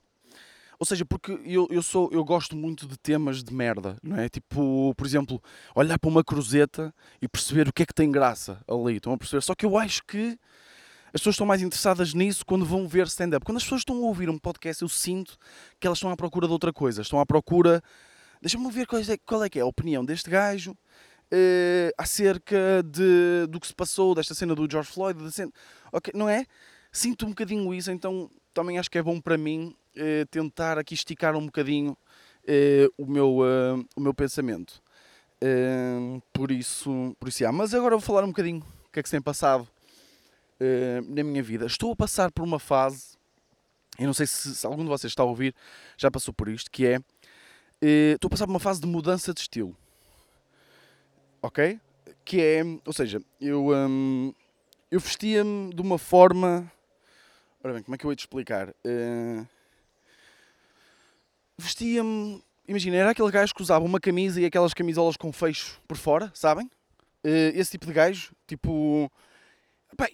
Ou 0.81 0.87
seja, 0.87 1.05
porque 1.05 1.39
eu, 1.45 1.69
eu, 1.71 1.83
sou, 1.83 2.09
eu 2.11 2.25
gosto 2.25 2.57
muito 2.57 2.89
de 2.89 2.97
temas 2.97 3.45
de 3.45 3.53
merda, 3.53 3.99
não 4.03 4.17
é? 4.17 4.31
Tipo, 4.31 4.95
por 4.97 5.07
exemplo, 5.07 5.41
olhar 5.75 5.99
para 5.99 6.09
uma 6.09 6.25
cruzeta 6.25 6.93
e 7.21 7.29
perceber 7.29 7.69
o 7.69 7.73
que 7.73 7.83
é 7.83 7.87
que 7.87 7.93
tem 7.93 8.11
graça 8.11 8.65
ali. 8.67 8.97
Estão 8.97 9.13
a 9.13 9.19
perceber? 9.19 9.43
Só 9.43 9.55
que 9.55 9.67
eu 9.67 9.77
acho 9.77 10.03
que 10.07 10.39
as 11.13 11.21
pessoas 11.21 11.35
estão 11.35 11.47
mais 11.47 11.61
interessadas 11.61 12.15
nisso 12.15 12.47
quando 12.47 12.65
vão 12.65 12.89
ver 12.89 13.07
stand-up. 13.09 13.45
Quando 13.45 13.59
as 13.59 13.63
pessoas 13.63 13.83
estão 13.83 13.95
a 13.97 14.07
ouvir 14.07 14.31
um 14.31 14.39
podcast, 14.39 14.81
eu 14.81 14.89
sinto 14.89 15.37
que 15.79 15.87
elas 15.87 15.99
estão 15.99 16.11
à 16.11 16.17
procura 16.17 16.47
de 16.47 16.53
outra 16.55 16.73
coisa. 16.73 17.03
Estão 17.03 17.21
à 17.21 17.27
procura. 17.27 17.83
Deixa-me 18.41 18.71
ver 18.71 18.87
qual 18.87 19.03
é, 19.03 19.19
qual 19.19 19.45
é 19.45 19.51
que 19.51 19.59
é 19.59 19.63
a 19.63 19.67
opinião 19.67 20.03
deste 20.03 20.31
gajo 20.31 20.71
uh, 20.73 21.93
acerca 21.99 22.83
de, 22.83 23.47
do 23.51 23.61
que 23.61 23.67
se 23.67 23.75
passou, 23.75 24.15
desta 24.15 24.35
cena 24.35 24.55
do 24.55 24.67
George 24.71 24.91
Floyd. 24.91 25.31
Cena... 25.31 25.53
Okay, 25.93 26.19
não 26.19 26.27
é? 26.27 26.47
Sinto 26.91 27.27
um 27.27 27.29
bocadinho 27.29 27.75
isso, 27.75 27.91
então 27.91 28.31
também 28.53 28.79
acho 28.79 28.91
que 28.91 28.99
é 28.99 29.03
bom 29.03 29.21
para 29.21 29.37
mim 29.37 29.75
uh, 29.97 30.27
tentar 30.31 30.79
aqui 30.79 30.95
esticar 30.95 31.37
um 31.37 31.47
bocadinho 31.47 31.93
uh, 31.93 32.95
o, 32.97 33.07
meu, 33.07 33.39
o 33.97 34.01
meu 34.01 34.15
pensamento. 34.15 34.83
por 36.33 36.51
isso, 36.51 37.17
por 37.19 37.29
isso, 37.29 37.43
yeah. 37.43 37.57
mas 37.57 37.75
agora 37.75 37.97
vou 37.97 38.01
falar 38.01 38.25
um 38.25 38.29
bocadinho 38.29 38.65
o 38.87 38.93
que 38.93 39.01
é 39.01 39.03
que 39.03 39.09
se 39.09 39.15
tem 39.15 39.23
passado 39.23 39.63
uh, 40.61 41.15
na 41.15 41.23
minha 41.23 41.43
vida. 41.43 41.67
Estou 41.67 41.93
a 41.93 41.97
passar 41.97 42.31
por 42.31 42.43
uma 42.43 42.59
fase, 42.59 43.17
eu 43.99 44.07
não 44.07 44.15
sei 44.15 44.27
se, 44.27 44.55
se, 44.55 44.67
algum 44.67 44.83
de 44.83 44.89
vocês 44.89 45.11
está 45.11 45.23
a 45.23 45.27
ouvir, 45.27 45.55
já 45.97 46.11
passou 46.11 46.35
por 46.35 46.49
isto, 46.49 46.71
que 46.71 46.87
é, 46.87 47.01
estou 48.15 48.29
a 48.29 48.31
passar 48.31 48.47
por 48.47 48.53
uma 48.53 48.61
fase 48.61 48.81
de 48.81 48.87
mudança 48.87 49.33
de 49.33 49.41
estilo. 49.41 49.77
Ok? 51.43 51.81
Que 52.25 52.41
é, 52.41 52.63
ou 52.85 52.93
seja, 52.93 53.23
eu, 53.41 53.69
um, 53.71 54.35
eu 54.91 55.01
vestia-me 55.01 55.73
de 55.73 55.81
uma 55.81 55.99
forma... 55.99 56.71
Ora 57.63 57.75
bem, 57.75 57.83
como 57.83 57.95
é 57.95 57.99
que 57.99 58.07
eu 58.07 58.11
ia 58.11 58.17
te 58.17 58.21
explicar? 58.21 58.71
Uh, 58.71 59.47
vestia-me... 61.59 62.43
Imagina, 62.67 62.97
era 62.97 63.11
aquele 63.11 63.31
gajo 63.31 63.55
que 63.55 63.61
usava 63.61 63.85
uma 63.85 64.01
camisa 64.01 64.41
e 64.41 64.47
aquelas 64.47 64.73
camisolas 64.73 65.17
com 65.17 65.31
fecho 65.33 65.81
por 65.87 65.97
fora, 65.97 66.31
sabem? 66.35 66.67
Uh, 67.23 67.53
esse 67.55 67.73
tipo 67.73 67.87
de 67.87 67.93
gajo, 67.93 68.33
tipo 68.47 69.11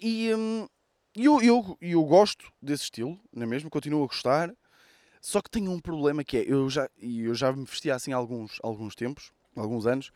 e 0.00 0.34
hum, 0.34 0.66
eu, 1.14 1.40
eu, 1.40 1.78
eu 1.80 2.02
gosto 2.04 2.52
desse 2.60 2.84
estilo, 2.84 3.18
não 3.32 3.44
é 3.44 3.46
mesmo? 3.46 3.70
Continuo 3.70 4.02
a 4.02 4.06
gostar. 4.06 4.52
Só 5.20 5.40
que 5.40 5.50
tenho 5.50 5.70
um 5.70 5.78
problema 5.78 6.24
que 6.24 6.38
é, 6.38 6.44
eu 6.46 6.68
já, 6.68 6.88
eu 7.00 7.34
já 7.34 7.52
me 7.52 7.64
vestia 7.64 7.94
assim 7.94 8.12
há 8.12 8.16
alguns, 8.16 8.58
alguns 8.62 8.94
tempos, 8.94 9.32
alguns 9.54 9.86
anos, 9.86 10.10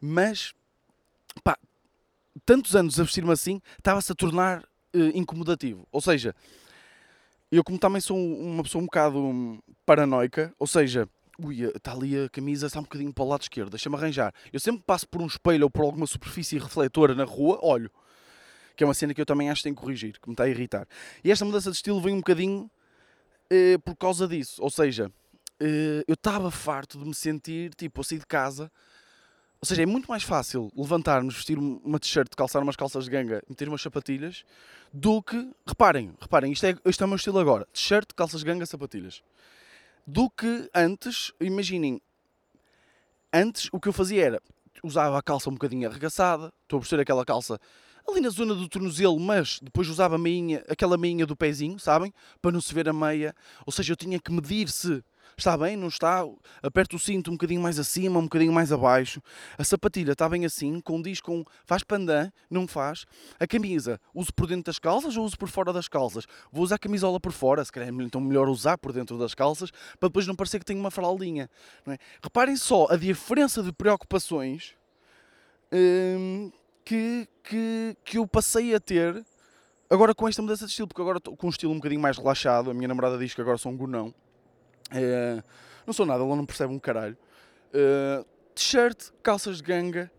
mas 0.00 0.52
pá, 1.44 1.56
tantos 2.44 2.74
anos 2.74 2.98
a 2.98 3.04
vestir-me 3.04 3.32
assim, 3.32 3.60
estava-se 3.78 4.10
a 4.10 4.14
tornar 4.14 4.62
uh, 4.62 5.16
incomodativo. 5.16 5.86
Ou 5.90 6.00
seja, 6.00 6.34
eu 7.52 7.62
como 7.62 7.78
também 7.78 8.00
sou 8.00 8.16
uma 8.16 8.62
pessoa 8.62 8.80
um 8.80 8.86
bocado 8.86 9.18
hum, 9.18 9.60
paranoica, 9.84 10.54
ou 10.58 10.66
seja, 10.66 11.06
ui, 11.38 11.62
está 11.62 11.92
ali 11.92 12.24
a 12.24 12.28
camisa, 12.28 12.66
está 12.66 12.80
um 12.80 12.84
bocadinho 12.84 13.12
para 13.12 13.24
o 13.24 13.28
lado 13.28 13.42
esquerdo, 13.42 13.70
deixa-me 13.70 13.94
arranjar. 13.94 14.32
Eu 14.50 14.58
sempre 14.58 14.82
passo 14.86 15.06
por 15.06 15.20
um 15.20 15.26
espelho 15.26 15.64
ou 15.64 15.70
por 15.70 15.84
alguma 15.84 16.06
superfície 16.06 16.58
refletora 16.58 17.14
na 17.14 17.24
rua, 17.24 17.58
olho. 17.62 17.90
Que 18.74 18.82
é 18.82 18.86
uma 18.86 18.94
cena 18.94 19.12
que 19.12 19.20
eu 19.20 19.26
também 19.26 19.50
acho 19.50 19.60
que 19.60 19.64
tenho 19.64 19.76
que 19.76 19.82
corrigir, 19.82 20.18
que 20.18 20.28
me 20.28 20.32
está 20.32 20.44
a 20.44 20.48
irritar. 20.48 20.88
E 21.22 21.30
esta 21.30 21.44
mudança 21.44 21.70
de 21.70 21.76
estilo 21.76 22.00
vem 22.00 22.14
um 22.14 22.18
bocadinho 22.18 22.70
uh, 23.52 23.78
por 23.80 23.96
causa 23.96 24.26
disso. 24.26 24.62
Ou 24.62 24.70
seja, 24.70 25.08
uh, 25.08 26.04
eu 26.08 26.14
estava 26.14 26.50
farto 26.50 26.98
de 26.98 27.04
me 27.04 27.14
sentir, 27.14 27.74
tipo, 27.74 28.00
eu 28.00 28.04
sair 28.04 28.18
de 28.18 28.26
casa 28.26 28.72
ou 29.62 29.66
seja, 29.66 29.84
é 29.84 29.86
muito 29.86 30.10
mais 30.10 30.24
fácil 30.24 30.72
levantar-nos, 30.76 31.36
vestir 31.36 31.56
uma 31.56 32.00
t-shirt, 32.00 32.34
calçar 32.36 32.60
umas 32.60 32.74
calças 32.74 33.04
de 33.04 33.10
ganga, 33.10 33.40
meter 33.48 33.68
umas 33.68 33.80
sapatilhas, 33.80 34.44
do 34.92 35.22
que. 35.22 35.52
Reparem, 35.64 36.12
reparem, 36.20 36.50
isto 36.50 36.66
é, 36.66 36.76
isto 36.84 37.00
é 37.00 37.04
o 37.04 37.08
meu 37.08 37.16
estilo 37.16 37.38
agora: 37.38 37.64
t-shirt, 37.72 38.08
calças 38.16 38.40
de 38.40 38.46
ganga, 38.46 38.66
sapatilhas. 38.66 39.22
Do 40.04 40.28
que 40.28 40.68
antes, 40.74 41.32
imaginem, 41.40 42.02
antes 43.32 43.68
o 43.70 43.78
que 43.78 43.88
eu 43.88 43.92
fazia 43.92 44.26
era 44.26 44.42
usava 44.82 45.16
a 45.16 45.22
calça 45.22 45.48
um 45.48 45.52
bocadinho 45.52 45.88
arregaçada, 45.88 46.52
estou 46.64 46.78
a 46.78 46.80
vestir 46.80 46.98
aquela 46.98 47.24
calça 47.24 47.60
ali 48.08 48.20
na 48.20 48.30
zona 48.30 48.56
do 48.56 48.68
tornozelo, 48.68 49.18
mas 49.20 49.60
depois 49.62 49.88
usava 49.88 50.18
meinha, 50.18 50.64
aquela 50.68 50.96
meinha 50.96 51.24
do 51.24 51.36
pezinho, 51.36 51.78
sabem? 51.78 52.12
Para 52.40 52.50
não 52.50 52.60
se 52.60 52.74
ver 52.74 52.88
a 52.88 52.92
meia. 52.92 53.32
Ou 53.64 53.72
seja, 53.72 53.92
eu 53.92 53.96
tinha 53.96 54.18
que 54.18 54.32
medir 54.32 54.68
se 54.68 55.04
Está 55.42 55.58
bem? 55.58 55.76
Não 55.76 55.88
está? 55.88 56.24
Aperto 56.62 56.94
o 56.94 56.98
cinto 57.00 57.32
um 57.32 57.34
bocadinho 57.34 57.60
mais 57.60 57.76
acima, 57.76 58.16
um 58.16 58.22
bocadinho 58.22 58.52
mais 58.52 58.70
abaixo. 58.70 59.20
A 59.58 59.64
sapatilha 59.64 60.12
está 60.12 60.28
bem 60.28 60.44
assim, 60.44 60.80
condiz 60.80 61.20
com. 61.20 61.44
Faz 61.66 61.82
pandan? 61.82 62.30
Não 62.48 62.68
faz. 62.68 63.06
A 63.40 63.44
camisa, 63.44 64.00
uso 64.14 64.32
por 64.32 64.46
dentro 64.46 64.66
das 64.66 64.78
calças 64.78 65.16
ou 65.16 65.24
uso 65.24 65.36
por 65.36 65.48
fora 65.48 65.72
das 65.72 65.88
calças? 65.88 66.28
Vou 66.52 66.62
usar 66.62 66.76
a 66.76 66.78
camisola 66.78 67.18
por 67.18 67.32
fora, 67.32 67.64
se 67.64 67.72
calhar 67.72 67.88
é 67.88 67.92
então 68.04 68.20
melhor 68.20 68.48
usar 68.48 68.78
por 68.78 68.92
dentro 68.92 69.18
das 69.18 69.34
calças, 69.34 69.72
para 69.98 70.08
depois 70.08 70.28
não 70.28 70.36
parecer 70.36 70.60
que 70.60 70.64
tenho 70.64 70.78
uma 70.78 70.92
fraldinha. 70.92 71.50
É? 71.88 71.98
Reparem 72.22 72.54
só 72.54 72.86
a 72.88 72.96
diferença 72.96 73.64
de 73.64 73.72
preocupações 73.72 74.74
hum, 75.72 76.52
que, 76.84 77.28
que, 77.42 77.96
que 78.04 78.18
eu 78.18 78.28
passei 78.28 78.76
a 78.76 78.78
ter 78.78 79.26
agora 79.90 80.14
com 80.14 80.28
esta 80.28 80.40
mudança 80.40 80.66
de 80.66 80.70
estilo, 80.70 80.86
porque 80.86 81.02
agora 81.02 81.18
estou 81.18 81.36
com 81.36 81.48
um 81.48 81.50
estilo 81.50 81.72
um 81.72 81.78
bocadinho 81.78 82.00
mais 82.00 82.16
relaxado. 82.16 82.70
A 82.70 82.74
minha 82.74 82.86
namorada 82.86 83.18
diz 83.18 83.34
que 83.34 83.40
agora 83.40 83.58
sou 83.58 83.72
um 83.72 83.76
gonão. 83.76 84.14
É, 84.92 85.42
não 85.86 85.92
sou 85.92 86.06
nada, 86.06 86.22
ela 86.22 86.36
não 86.36 86.46
percebe 86.46 86.72
um 86.72 86.78
caralho. 86.78 87.16
Uh, 87.68 88.24
T-shirt, 88.54 89.10
calças 89.22 89.58
de 89.58 89.62
ganga, 89.62 90.10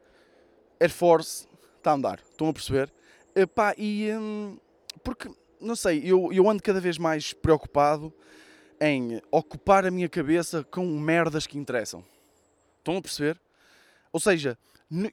Air 0.79 0.91
Force, 0.91 1.47
está 1.77 1.91
a 1.91 1.93
andar. 1.93 2.19
Estão 2.19 2.49
a 2.49 2.53
perceber? 2.53 2.91
Uh, 3.35 3.73
e. 3.77 4.11
Um, 4.11 4.57
porque, 5.03 5.29
não 5.59 5.75
sei, 5.75 6.01
eu, 6.03 6.31
eu 6.31 6.49
ando 6.49 6.61
cada 6.61 6.79
vez 6.79 6.97
mais 6.97 7.33
preocupado 7.33 8.13
em 8.79 9.21
ocupar 9.31 9.85
a 9.85 9.91
minha 9.91 10.09
cabeça 10.09 10.63
com 10.63 10.85
merdas 10.85 11.47
que 11.47 11.57
interessam. 11.57 12.03
Estão 12.79 12.97
a 12.97 13.01
perceber? 13.01 13.39
Ou 14.11 14.19
seja, 14.19 14.57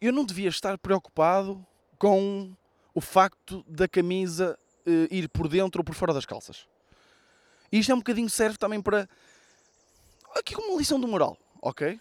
eu 0.01 0.13
não 0.13 0.25
devia 0.25 0.49
estar 0.49 0.77
preocupado 0.79 1.65
com 1.99 2.55
o 2.95 3.01
facto 3.01 3.65
da 3.69 3.87
camisa 3.87 4.59
uh, 4.87 5.15
ir 5.15 5.29
por 5.29 5.49
dentro 5.49 5.81
ou 5.81 5.85
por 5.85 5.95
fora 5.95 6.13
das 6.13 6.27
calças. 6.27 6.67
E 7.71 7.79
isto 7.79 7.93
é 7.93 7.95
um 7.95 7.99
bocadinho 7.99 8.29
serve 8.29 8.59
também 8.59 8.83
para 8.83 9.09
aqui 10.35 10.55
como 10.55 10.69
uma 10.69 10.79
lição 10.79 11.01
de 11.01 11.07
moral, 11.07 11.37
ok? 11.61 12.01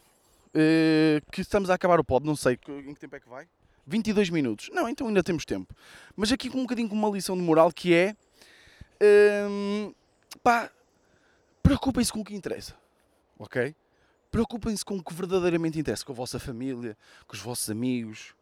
Uh, 0.50 1.32
que 1.32 1.42
estamos 1.42 1.70
a 1.70 1.76
acabar 1.76 2.00
o 2.00 2.04
pod, 2.04 2.26
não 2.26 2.36
sei 2.36 2.54
em 2.54 2.94
que 2.94 3.00
tempo 3.00 3.15
é 3.15 3.20
que 3.20 3.30
vai. 3.30 3.48
22 3.86 4.30
minutos. 4.30 4.70
Não, 4.72 4.88
então 4.88 5.08
ainda 5.08 5.24
temos 5.24 5.46
tempo. 5.46 5.74
Mas 6.15 6.32
aqui 6.32 6.50
com 6.50 6.60
um 6.60 6.63
bocadinho 6.63 6.89
com 6.89 6.96
uma 6.96 7.10
lição 7.10 7.36
de 7.36 7.42
moral 7.42 7.72
que 7.72 7.94
é. 7.94 8.15
Uh, 9.02 9.96
pá, 10.44 10.70
preocupem-se 11.63 12.12
com 12.12 12.20
o 12.20 12.26
que 12.26 12.36
interessa, 12.36 12.76
ok? 13.38 13.76
Preocupem-se 14.30 14.84
com 14.84 14.98
o 14.98 15.04
que 15.04 15.13
verdadeiramente 15.13 15.80
interessa, 15.80 16.06
com 16.06 16.12
a 16.12 16.15
vossa 16.15 16.39
família, 16.39 16.98
com 17.28 17.36
os 17.36 17.42
vossos 17.42 17.70
amigos, 17.70 18.36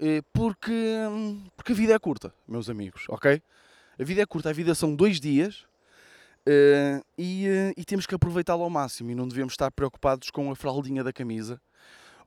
uh, 0.00 0.22
porque, 0.32 0.96
porque 1.56 1.72
a 1.72 1.74
vida 1.74 1.94
é 1.94 1.98
curta, 1.98 2.34
meus 2.46 2.68
amigos, 2.68 3.06
ok? 3.08 3.42
A 3.98 4.04
vida 4.04 4.22
é 4.22 4.26
curta, 4.26 4.50
a 4.50 4.52
vida 4.52 4.74
são 4.74 4.94
dois 4.94 5.18
dias 5.18 5.66
Uh, 6.46 7.02
e, 7.16 7.48
uh, 7.48 7.74
e, 7.74 7.84
temos 7.84 8.06
que 8.06 8.14
aproveitá-lo 8.14 8.62
ao 8.62 8.68
máximo 8.68 9.10
e 9.10 9.14
não 9.14 9.26
devemos 9.26 9.54
estar 9.54 9.70
preocupados 9.70 10.30
com 10.30 10.50
a 10.50 10.56
fraldinha 10.56 11.02
da 11.02 11.10
camisa 11.10 11.58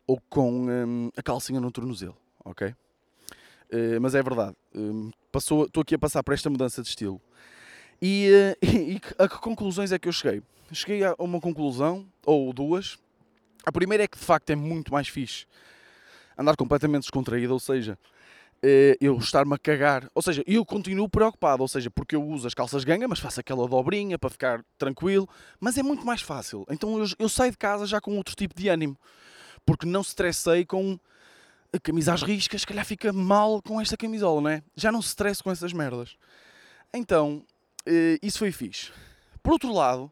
ou 0.07 0.19
com 0.27 0.67
um, 0.67 1.11
a 1.15 1.21
calcinha 1.21 1.61
no 1.61 1.71
tornozelo, 1.71 2.17
ok? 2.43 2.69
Uh, 2.69 4.01
mas 4.01 4.15
é 4.15 4.23
verdade, 4.23 4.55
passou, 5.31 5.65
estou 5.65 5.81
aqui 5.81 5.93
a 5.93 5.99
passar 5.99 6.23
por 6.23 6.33
esta 6.33 6.49
mudança 6.49 6.81
de 6.81 6.87
estilo 6.87 7.21
e, 8.01 8.55
e, 8.63 8.93
e, 8.93 9.01
a 9.19 9.27
que 9.27 9.37
conclusões 9.37 9.91
é 9.91 9.99
que 9.99 10.07
eu 10.07 10.13
cheguei? 10.13 10.41
Cheguei 10.71 11.03
a 11.03 11.15
uma 11.19 11.39
conclusão, 11.39 12.05
ou 12.25 12.51
duas. 12.51 12.97
A 13.65 13.71
primeira 13.71 14.03
é 14.03 14.07
que 14.07 14.17
de 14.17 14.25
facto 14.25 14.49
é 14.49 14.55
muito 14.55 14.91
mais 14.91 15.07
fixe 15.07 15.45
andar 16.37 16.55
completamente 16.55 17.03
descontraído, 17.03 17.53
ou 17.53 17.59
seja, 17.59 17.97
eu 18.99 19.17
estar-me 19.17 19.53
a 19.53 19.57
cagar. 19.57 20.09
Ou 20.13 20.21
seja, 20.21 20.43
eu 20.45 20.65
continuo 20.65 21.09
preocupado, 21.09 21.61
ou 21.61 21.67
seja, 21.67 21.89
porque 21.91 22.15
eu 22.15 22.23
uso 22.23 22.47
as 22.47 22.53
calças 22.53 22.83
ganga, 22.83 23.07
mas 23.07 23.19
faço 23.19 23.39
aquela 23.39 23.67
dobrinha 23.67 24.17
para 24.17 24.29
ficar 24.29 24.65
tranquilo, 24.77 25.27
mas 25.59 25.77
é 25.77 25.83
muito 25.83 26.05
mais 26.05 26.21
fácil. 26.21 26.65
Então 26.69 26.97
eu, 26.97 27.05
eu 27.19 27.29
saio 27.29 27.51
de 27.51 27.57
casa 27.57 27.85
já 27.85 28.01
com 28.01 28.17
outro 28.17 28.35
tipo 28.35 28.55
de 28.55 28.67
ânimo, 28.69 28.97
porque 29.65 29.85
não 29.85 30.01
estressei 30.01 30.65
com 30.65 30.99
a 31.73 31.79
camisa 31.79 32.13
às 32.13 32.23
riscas, 32.23 32.61
se 32.61 32.67
calhar 32.67 32.85
fica 32.85 33.11
mal 33.11 33.61
com 33.61 33.79
esta 33.79 33.97
camisola, 33.97 34.41
não 34.41 34.49
é? 34.49 34.63
Já 34.75 34.91
não 34.91 35.01
se 35.01 35.09
estresse 35.09 35.43
com 35.43 35.51
essas 35.51 35.73
merdas. 35.73 36.15
Então, 36.93 37.43
eh, 37.85 38.17
isso 38.21 38.39
foi 38.39 38.51
fixe. 38.51 38.91
Por 39.43 39.53
outro 39.53 39.73
lado, 39.73 40.11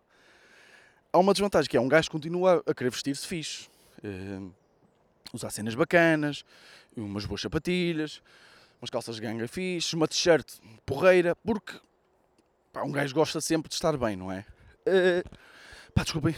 há 1.11 1.17
uma 1.17 1.33
desvantagem 1.33 1.69
que 1.69 1.77
é 1.77 1.81
um 1.81 1.87
gajo 1.87 2.11
continua 2.11 2.63
a 2.67 2.73
querer 2.73 2.89
vestir-se 2.89 3.25
fixe. 3.25 3.69
Usar 5.33 5.49
cenas 5.49 5.75
bacanas, 5.75 6.45
umas 6.95 7.25
boas 7.25 7.41
sapatilhas, 7.41 8.21
umas 8.81 8.89
calças 8.89 9.15
de 9.15 9.21
ganga 9.21 9.47
fixe, 9.47 9.95
uma 9.95 10.07
t-shirt 10.07 10.47
porreira, 10.85 11.35
porque 11.35 11.73
pá, 12.71 12.83
um 12.83 12.91
gajo 12.91 13.13
gosta 13.13 13.41
sempre 13.41 13.69
de 13.69 13.75
estar 13.75 13.97
bem, 13.97 14.15
não 14.15 14.31
é? 14.31 14.45
Uh, 14.87 15.29
pá, 15.93 16.03
desculpem. 16.03 16.35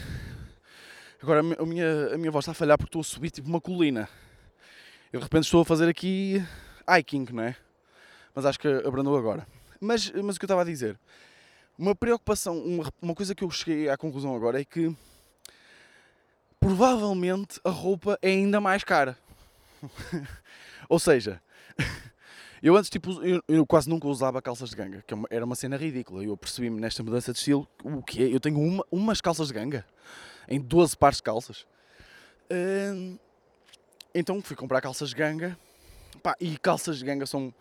Agora 1.21 1.39
a 1.39 1.65
minha, 1.65 2.13
a 2.13 2.17
minha 2.17 2.31
voz 2.31 2.43
está 2.43 2.51
a 2.51 2.55
falhar 2.55 2.77
porque 2.77 2.89
estou 2.89 3.01
a 3.01 3.03
subir 3.03 3.31
tipo 3.31 3.47
uma 3.47 3.59
colina. 3.59 4.07
Eu 5.11 5.19
de 5.19 5.23
repente 5.23 5.45
estou 5.45 5.61
a 5.61 5.65
fazer 5.65 5.89
aqui 5.89 6.43
hiking, 6.87 7.25
não 7.31 7.43
é? 7.43 7.55
Mas 8.35 8.45
acho 8.45 8.59
que 8.59 8.67
abrandou 8.67 9.17
agora. 9.17 9.47
Mas, 9.79 10.11
mas 10.11 10.35
o 10.35 10.39
que 10.39 10.45
eu 10.45 10.47
estava 10.47 10.61
a 10.61 10.65
dizer, 10.65 10.99
uma 11.77 11.95
preocupação, 11.95 12.57
uma, 12.57 12.91
uma 13.01 13.15
coisa 13.15 13.35
que 13.35 13.43
eu 13.43 13.49
cheguei 13.49 13.89
à 13.89 13.97
conclusão 13.97 14.35
agora 14.35 14.59
é 14.59 14.65
que 14.65 14.95
provavelmente 16.67 17.61
a 17.63 17.69
roupa 17.69 18.19
é 18.21 18.27
ainda 18.27 18.59
mais 18.59 18.83
cara. 18.83 19.17
Ou 20.89 20.99
seja, 20.99 21.41
eu 22.61 22.75
antes 22.75 22.89
tipo, 22.89 23.23
eu, 23.23 23.41
eu, 23.47 23.65
quase 23.65 23.89
nunca 23.89 24.05
usava 24.05 24.41
calças 24.41 24.71
de 24.71 24.75
ganga, 24.75 25.01
que 25.07 25.13
é 25.13 25.17
era 25.29 25.45
uma 25.45 25.55
cena 25.55 25.77
ridícula. 25.77 26.25
Eu 26.25 26.35
percebi-me 26.35 26.81
nesta 26.81 27.01
mudança 27.01 27.31
de 27.31 27.39
estilo, 27.39 27.65
o 27.85 28.03
que 28.03 28.21
é? 28.21 28.35
Eu 28.35 28.41
tenho 28.41 28.59
uma, 28.59 28.83
umas 28.91 29.21
calças 29.21 29.47
de 29.47 29.53
ganga 29.53 29.85
em 30.45 30.59
12 30.59 30.97
pares 30.97 31.17
de 31.17 31.23
calças. 31.23 31.65
Hum, 32.51 33.17
então 34.13 34.41
fui 34.41 34.57
comprar 34.57 34.81
calças 34.81 35.11
de 35.11 35.15
ganga. 35.15 35.57
Pá, 36.21 36.35
e 36.37 36.57
calças 36.57 36.97
de 36.97 37.05
ganga 37.05 37.25
são, 37.25 37.53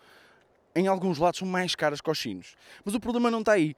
em 0.75 0.87
alguns 0.87 1.17
lados, 1.17 1.39
são 1.39 1.47
mais 1.47 1.75
caras 1.75 2.01
que 2.01 2.11
os 2.11 2.17
chinos. 2.17 2.57
Mas 2.83 2.93
o 2.93 2.99
problema 2.99 3.31
não 3.31 3.39
está 3.39 3.53
aí. 3.53 3.73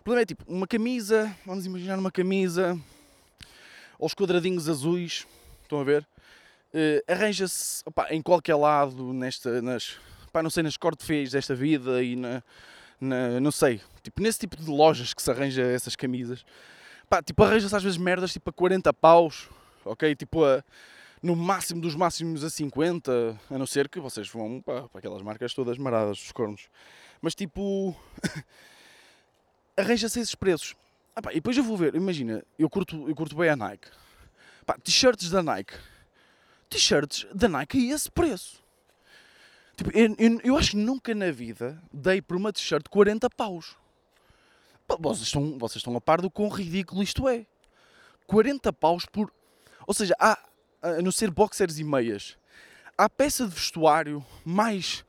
O 0.00 0.04
problema 0.04 0.24
é 0.24 0.26
tipo, 0.26 0.44
uma 0.46 0.66
camisa, 0.66 1.34
vamos 1.46 1.64
imaginar 1.64 1.98
uma 1.98 2.10
camisa 2.10 2.78
aos 4.00 4.14
quadradinhos 4.14 4.68
azuis, 4.68 5.26
estão 5.62 5.80
a 5.80 5.84
ver? 5.84 6.06
Uh, 6.72 7.12
arranja-se 7.12 7.84
em 8.10 8.20
qualquer 8.20 8.56
lado, 8.56 9.12
nesta, 9.12 9.62
nas, 9.62 9.96
não 10.42 10.50
sei, 10.50 10.62
nas 10.62 10.76
cortefeias 10.76 11.30
desta 11.30 11.54
vida 11.54 12.02
e 12.02 12.16
na, 12.16 12.42
na, 13.00 13.40
não 13.40 13.52
sei, 13.52 13.80
tipo, 14.02 14.20
nesse 14.20 14.40
tipo 14.40 14.56
de 14.56 14.68
lojas 14.68 15.14
que 15.14 15.22
se 15.22 15.30
arranja 15.30 15.62
essas 15.62 15.94
camisas. 15.94 16.44
Pá, 17.08 17.22
tipo, 17.22 17.42
arranja-se 17.42 17.76
às 17.76 17.82
vezes 17.82 17.98
merdas 17.98 18.32
tipo 18.32 18.50
a 18.50 18.52
40 18.52 18.92
paus, 18.92 19.48
ok? 19.84 20.14
Tipo, 20.16 20.44
a, 20.44 20.64
no 21.22 21.36
máximo 21.36 21.80
dos 21.80 21.94
máximos 21.94 22.42
a 22.44 22.50
50, 22.50 23.38
a 23.50 23.58
não 23.58 23.66
ser 23.66 23.88
que 23.88 24.00
vocês 24.00 24.28
vão 24.28 24.60
pá, 24.60 24.88
para 24.88 24.98
aquelas 24.98 25.22
marcas 25.22 25.54
todas 25.54 25.78
maradas, 25.78 26.18
dos 26.18 26.32
cornos. 26.32 26.68
Mas 27.22 27.34
tipo, 27.34 27.96
arranja-se 29.76 30.20
esses 30.20 30.34
preços. 30.34 30.74
Ah, 31.16 31.22
pá, 31.22 31.30
e 31.32 31.36
depois 31.36 31.56
eu 31.56 31.62
vou 31.62 31.76
ver, 31.76 31.94
imagina, 31.94 32.44
eu 32.58 32.68
curto, 32.68 33.08
eu 33.08 33.14
curto 33.14 33.36
bem 33.36 33.48
a 33.48 33.56
Nike. 33.56 33.88
T-shirts 34.82 35.30
da 35.30 35.42
Nike 35.42 35.74
t-shirts 36.74 37.26
da 37.32 37.48
Nike 37.48 37.90
a 37.90 37.94
esse 37.94 38.10
preço. 38.10 38.62
Tipo, 39.76 39.90
eu, 39.96 40.14
eu, 40.18 40.40
eu, 40.44 40.56
acho 40.56 40.72
que 40.72 40.76
nunca 40.76 41.14
na 41.14 41.30
vida 41.30 41.80
dei 41.92 42.20
por 42.20 42.36
uma 42.36 42.52
t-shirt 42.52 42.88
40 42.88 43.28
paus. 43.30 43.76
Vocês 44.98 45.26
estão, 45.26 45.58
vocês 45.58 45.76
estão 45.76 45.96
a 45.96 46.00
par 46.00 46.20
do 46.20 46.30
quão 46.30 46.48
ridículo 46.48 47.02
isto 47.02 47.28
é. 47.28 47.46
40 48.26 48.72
paus 48.72 49.06
por. 49.06 49.32
Ou 49.86 49.94
seja, 49.94 50.14
há, 50.18 50.38
a 50.82 51.02
não 51.02 51.10
ser 51.10 51.30
boxers 51.30 51.78
e 51.78 51.84
meias, 51.84 52.36
há 52.96 53.08
peça 53.08 53.46
de 53.46 53.54
vestuário 53.54 54.24
mais 54.44 55.04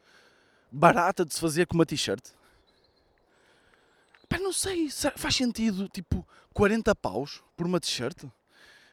barata 0.71 1.25
de 1.25 1.33
se 1.33 1.39
fazer 1.39 1.67
com 1.67 1.75
uma 1.75 1.85
t-shirt? 1.85 2.23
Pá, 4.27 4.37
não 4.39 4.51
sei, 4.51 4.89
faz 5.15 5.35
sentido, 5.35 5.87
tipo, 5.89 6.27
40 6.53 6.95
paus 6.95 7.43
por 7.55 7.65
uma 7.65 7.79
t-shirt? 7.79 8.25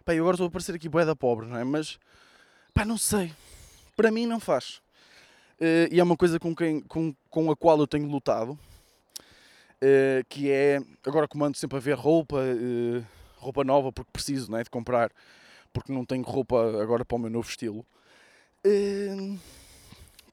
Pá, 0.04 0.14
eu 0.14 0.24
agora 0.24 0.34
estou 0.34 0.46
a 0.46 0.50
parecer 0.50 0.74
aqui 0.74 0.88
boeda 0.88 1.14
pobre, 1.14 1.46
não 1.46 1.56
é? 1.56 1.64
Mas, 1.64 1.98
pá, 2.74 2.84
não 2.84 2.98
sei. 2.98 3.32
Para 3.96 4.10
mim 4.10 4.26
não 4.26 4.40
faz. 4.40 4.82
Uh, 5.60 5.86
e 5.92 6.00
é 6.00 6.02
uma 6.02 6.16
coisa 6.16 6.40
com, 6.40 6.54
quem, 6.56 6.80
com, 6.80 7.14
com 7.30 7.50
a 7.50 7.56
qual 7.56 7.78
eu 7.78 7.86
tenho 7.86 8.08
lutado, 8.08 8.52
uh, 8.52 10.24
que 10.28 10.50
é, 10.50 10.80
agora 11.06 11.28
comando 11.28 11.56
sempre 11.56 11.76
a 11.76 11.80
ver 11.80 11.94
roupa, 11.94 12.36
uh, 12.36 13.06
roupa 13.36 13.62
nova, 13.62 13.92
porque 13.92 14.10
preciso, 14.12 14.50
não 14.50 14.58
é? 14.58 14.64
De 14.64 14.70
comprar, 14.70 15.12
porque 15.72 15.92
não 15.92 16.04
tenho 16.04 16.24
roupa 16.24 16.56
agora 16.82 17.04
para 17.04 17.14
o 17.14 17.18
meu 17.18 17.30
novo 17.30 17.48
estilo. 17.48 17.86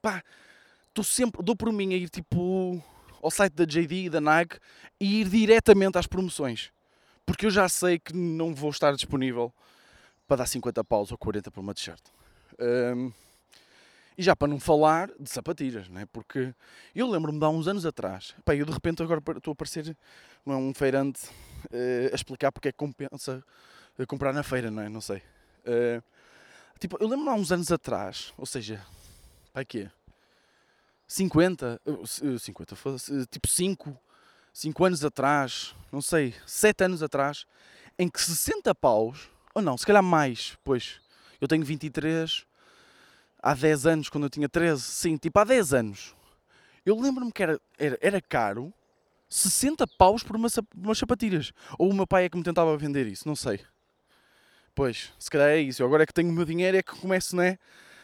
pá, 0.02 0.24
estou 0.88 1.04
sempre, 1.04 1.44
dou 1.44 1.56
por 1.56 1.72
mim 1.72 1.94
a 1.94 1.98
ir 1.98 2.10
tipo 2.10 2.82
ao 3.22 3.32
site 3.32 3.54
da 3.54 3.66
JD 3.66 4.06
e 4.06 4.10
da 4.10 4.22
Nike 4.22 4.58
e 5.00 5.22
ir 5.22 5.30
diretamente 5.30 5.98
às 5.98 6.08
promoções. 6.08 6.72
Porque 7.26 7.46
eu 7.46 7.52
já 7.52 7.70
sei 7.70 8.00
que 8.00 8.14
não 8.16 8.54
vou 8.54 8.70
estar 8.70 8.94
disponível 8.94 9.54
para 10.28 10.38
dar 10.38 10.46
50 10.46 10.84
paus 10.84 11.12
ou 11.12 11.18
40 11.18 11.52
por 11.52 11.60
uma 11.60 11.74
t-shirt. 11.74 12.02
Um, 12.60 13.12
e 14.18 14.22
já 14.22 14.36
para 14.36 14.50
não 14.50 14.60
falar 14.60 15.10
de 15.18 15.30
sapatilhas, 15.30 15.88
né? 15.88 16.06
porque 16.12 16.54
eu 16.94 17.10
lembro-me 17.10 17.40
de 17.40 17.46
há 17.46 17.50
uns 17.50 17.70
anos 17.70 17.86
atrás, 17.86 18.36
pá, 18.44 18.54
eu 18.54 18.66
de 18.66 18.72
repente 18.72 19.02
agora 19.02 19.22
estou 19.38 19.54
a 19.54 19.56
parecer 19.56 19.96
é, 20.46 20.52
um 20.52 20.74
feirante 20.74 21.26
uh, 21.28 22.12
a 22.12 22.16
explicar 22.16 22.52
porque 22.52 22.68
é 22.68 22.72
que 22.72 22.78
compensa 22.78 23.42
uh, 23.98 24.06
comprar 24.06 24.34
na 24.34 24.44
feira, 24.44 24.70
não 24.70 24.84
é? 24.84 24.90
Não 24.90 25.00
sei. 25.00 25.24
Uh, 25.66 26.04
tipo, 26.80 26.98
eu 27.00 27.08
lembro-me 27.08 27.30
há 27.30 27.34
uns 27.34 27.50
anos 27.52 27.72
atrás, 27.72 28.34
ou 28.38 28.46
seja, 28.46 28.86
para 29.54 29.64
quê? 29.64 29.90
50, 31.10 31.82
50, 32.38 32.76
tipo 33.32 33.48
5, 33.48 33.98
5 34.54 34.86
anos 34.86 35.04
atrás, 35.04 35.76
não 35.92 36.04
sei, 36.04 36.36
7 36.46 36.84
anos 36.84 37.02
atrás, 37.02 37.48
em 37.98 38.08
que 38.08 38.22
60 38.22 38.76
paus, 38.76 39.28
ou 39.56 39.62
não, 39.62 39.76
se 39.76 39.88
calhar 39.88 40.04
mais, 40.04 40.56
pois, 40.64 41.02
eu 41.42 41.48
tenho 41.48 41.66
23, 41.66 42.46
há 43.42 43.56
10 43.56 43.88
anos, 43.88 44.10
quando 44.10 44.26
eu 44.26 44.30
tinha 44.30 44.48
13, 44.48 44.82
sim, 44.84 45.18
tipo 45.18 45.40
há 45.40 45.44
10 45.44 45.74
anos, 45.74 46.16
eu 46.86 46.96
lembro-me 46.96 47.32
que 47.32 47.42
era, 47.42 47.60
era, 47.80 47.98
era 48.00 48.22
caro 48.22 48.72
60 49.28 49.88
paus 49.98 50.22
por 50.22 50.36
uma, 50.36 50.48
umas 50.76 50.98
sapatilhas. 50.98 51.54
Ou 51.78 51.90
o 51.90 51.94
meu 51.94 52.08
pai 52.08 52.26
é 52.26 52.30
que 52.30 52.38
me 52.38 52.44
tentava 52.44 52.76
vender 52.78 53.06
isso, 53.08 53.28
não 53.28 53.36
sei. 53.36 53.60
Pois, 54.74 55.12
se 55.20 55.30
calhar 55.30 55.50
é 55.50 55.60
isso. 55.60 55.82
Eu 55.82 55.88
agora 55.88 56.04
é 56.04 56.06
que 56.06 56.14
tenho 56.14 56.30
o 56.30 56.34
meu 56.34 56.46
dinheiro 56.46 56.78
é 56.78 56.82
que 56.82 56.96
começo, 56.96 57.36
né? 57.36 57.60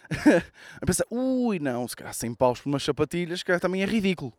a 0.81 0.85
pensar, 0.85 1.05
ui, 1.09 1.59
não, 1.59 1.87
se 1.87 1.95
calhar 1.95 2.13
100 2.13 2.33
paus 2.35 2.59
por 2.59 2.69
umas 2.69 2.83
sapatilhas, 2.83 3.43
que 3.43 3.59
também 3.59 3.83
é 3.83 3.85
ridículo. 3.85 4.33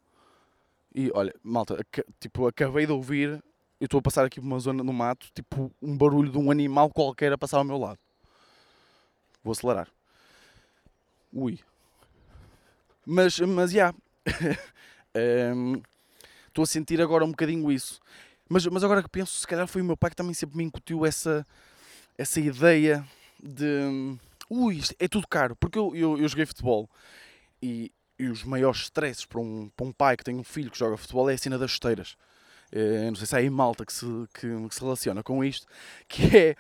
E 0.95 1.11
olha, 1.15 1.35
malta, 1.43 1.85
tipo, 2.19 2.47
acabei 2.47 2.87
de 2.87 2.93
ouvir, 2.93 3.43
eu 3.81 3.85
estou 3.85 3.99
a 3.99 4.03
passar 4.03 4.25
aqui 4.25 4.41
por 4.41 4.47
uma 4.47 4.59
zona 4.59 4.83
no 4.83 4.93
mato, 4.93 5.29
tipo, 5.35 5.71
um 5.83 5.97
barulho 5.97 6.33
de 6.33 6.39
um 6.39 6.51
animal 6.51 6.91
qualquer 6.91 7.33
a 7.33 7.39
passar 7.39 7.59
ao 7.59 7.65
meu 7.65 7.77
lado. 7.77 7.99
Vou 9.45 9.53
acelerar. 9.53 9.89
Ui. 11.33 11.59
Mas, 13.05 13.39
mas, 13.39 13.71
já. 13.71 13.95
Yeah. 14.27 15.55
um, 15.55 15.83
estou 16.49 16.65
a 16.65 16.67
sentir 16.67 17.01
agora 17.01 17.25
um 17.25 17.31
bocadinho 17.31 17.71
isso. 17.71 18.01
Mas, 18.49 18.67
mas 18.67 18.83
agora 18.83 19.03
que 19.03 19.09
penso, 19.09 19.39
se 19.39 19.47
calhar 19.47 19.67
foi 19.67 19.83
o 19.83 19.85
meu 19.85 19.97
pai 19.97 20.11
que 20.11 20.17
também 20.17 20.35
sempre 20.35 20.57
me 20.57 20.65
incutiu 20.65 21.05
essa, 21.05 21.47
essa 22.17 22.41
ideia 22.41 23.05
de 23.43 24.17
ui, 24.51 24.81
é 24.99 25.09
tudo 25.09 25.27
caro, 25.27 25.57
porque 25.57 25.79
eu, 25.79 25.95
eu, 25.95 26.19
eu 26.19 26.29
joguei 26.29 26.47
futebol 26.47 26.89
e, 27.63 27.93
e, 28.19 28.29
os 28.29 28.45
maiores 28.45 28.83
stresses 28.83 29.25
para 29.25 29.41
um, 29.41 29.71
para 29.77 29.87
um 29.87 29.93
pai 29.93 30.17
que 30.17 30.25
tem 30.25 30.37
um 30.37 30.45
filho 30.45 30.71
que 30.71 30.79
joga 30.79 30.97
futebol 30.97 31.29
é 31.29 31.35
a 31.35 31.39
cena 31.39 31.59
das 31.59 31.71
chuteiras. 31.71 32.17
É, 32.73 33.07
não 33.09 33.15
sei 33.15 33.27
se 33.27 33.35
há 33.35 33.39
aí 33.39 33.51
malta 33.51 33.87
que 33.87 33.93
se, 33.93 34.07
que, 34.35 34.69
que 34.69 34.75
se 34.75 34.81
relaciona 34.81 35.23
com 35.23 35.45
isto, 35.45 35.67
que 36.09 36.37
é 36.37 36.57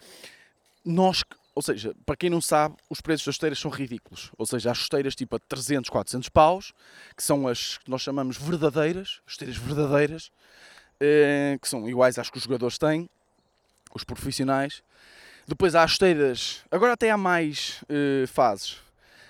nós, 0.85 1.25
ou 1.55 1.62
seja, 1.62 1.94
para 2.05 2.16
quem 2.16 2.31
não 2.31 2.40
sabe, 2.40 2.77
os 2.88 3.01
preços 3.01 3.27
das 3.27 3.35
chuteiras 3.35 3.59
são 3.59 3.70
ridículos. 3.70 4.31
Ou 4.38 4.46
seja, 4.46 4.70
há 4.70 4.75
chuteiras 4.75 5.14
tipo 5.14 5.35
a 5.37 5.38
300, 5.38 5.90
400 5.90 6.29
paus, 6.29 6.72
que 7.16 7.22
são 7.22 7.49
as 7.49 7.79
que 7.79 7.90
nós 7.90 8.03
chamamos 8.03 8.37
verdadeiras, 8.37 9.20
chuteiras 9.27 9.57
verdadeiras, 9.57 10.31
é, 11.01 11.59
que 11.61 11.68
são 11.68 11.88
iguais 11.88 12.18
às 12.18 12.31
que 12.31 12.38
os 12.38 12.44
jogadores 12.44 12.79
têm, 12.79 13.11
os 13.94 14.05
profissionais, 14.05 14.83
depois 15.46 15.74
há 15.74 15.85
as 15.85 15.92
chuteiras, 15.92 16.62
agora 16.70 16.94
até 16.94 17.11
há 17.11 17.16
mais 17.16 17.82
uh, 17.85 18.26
fases. 18.26 18.72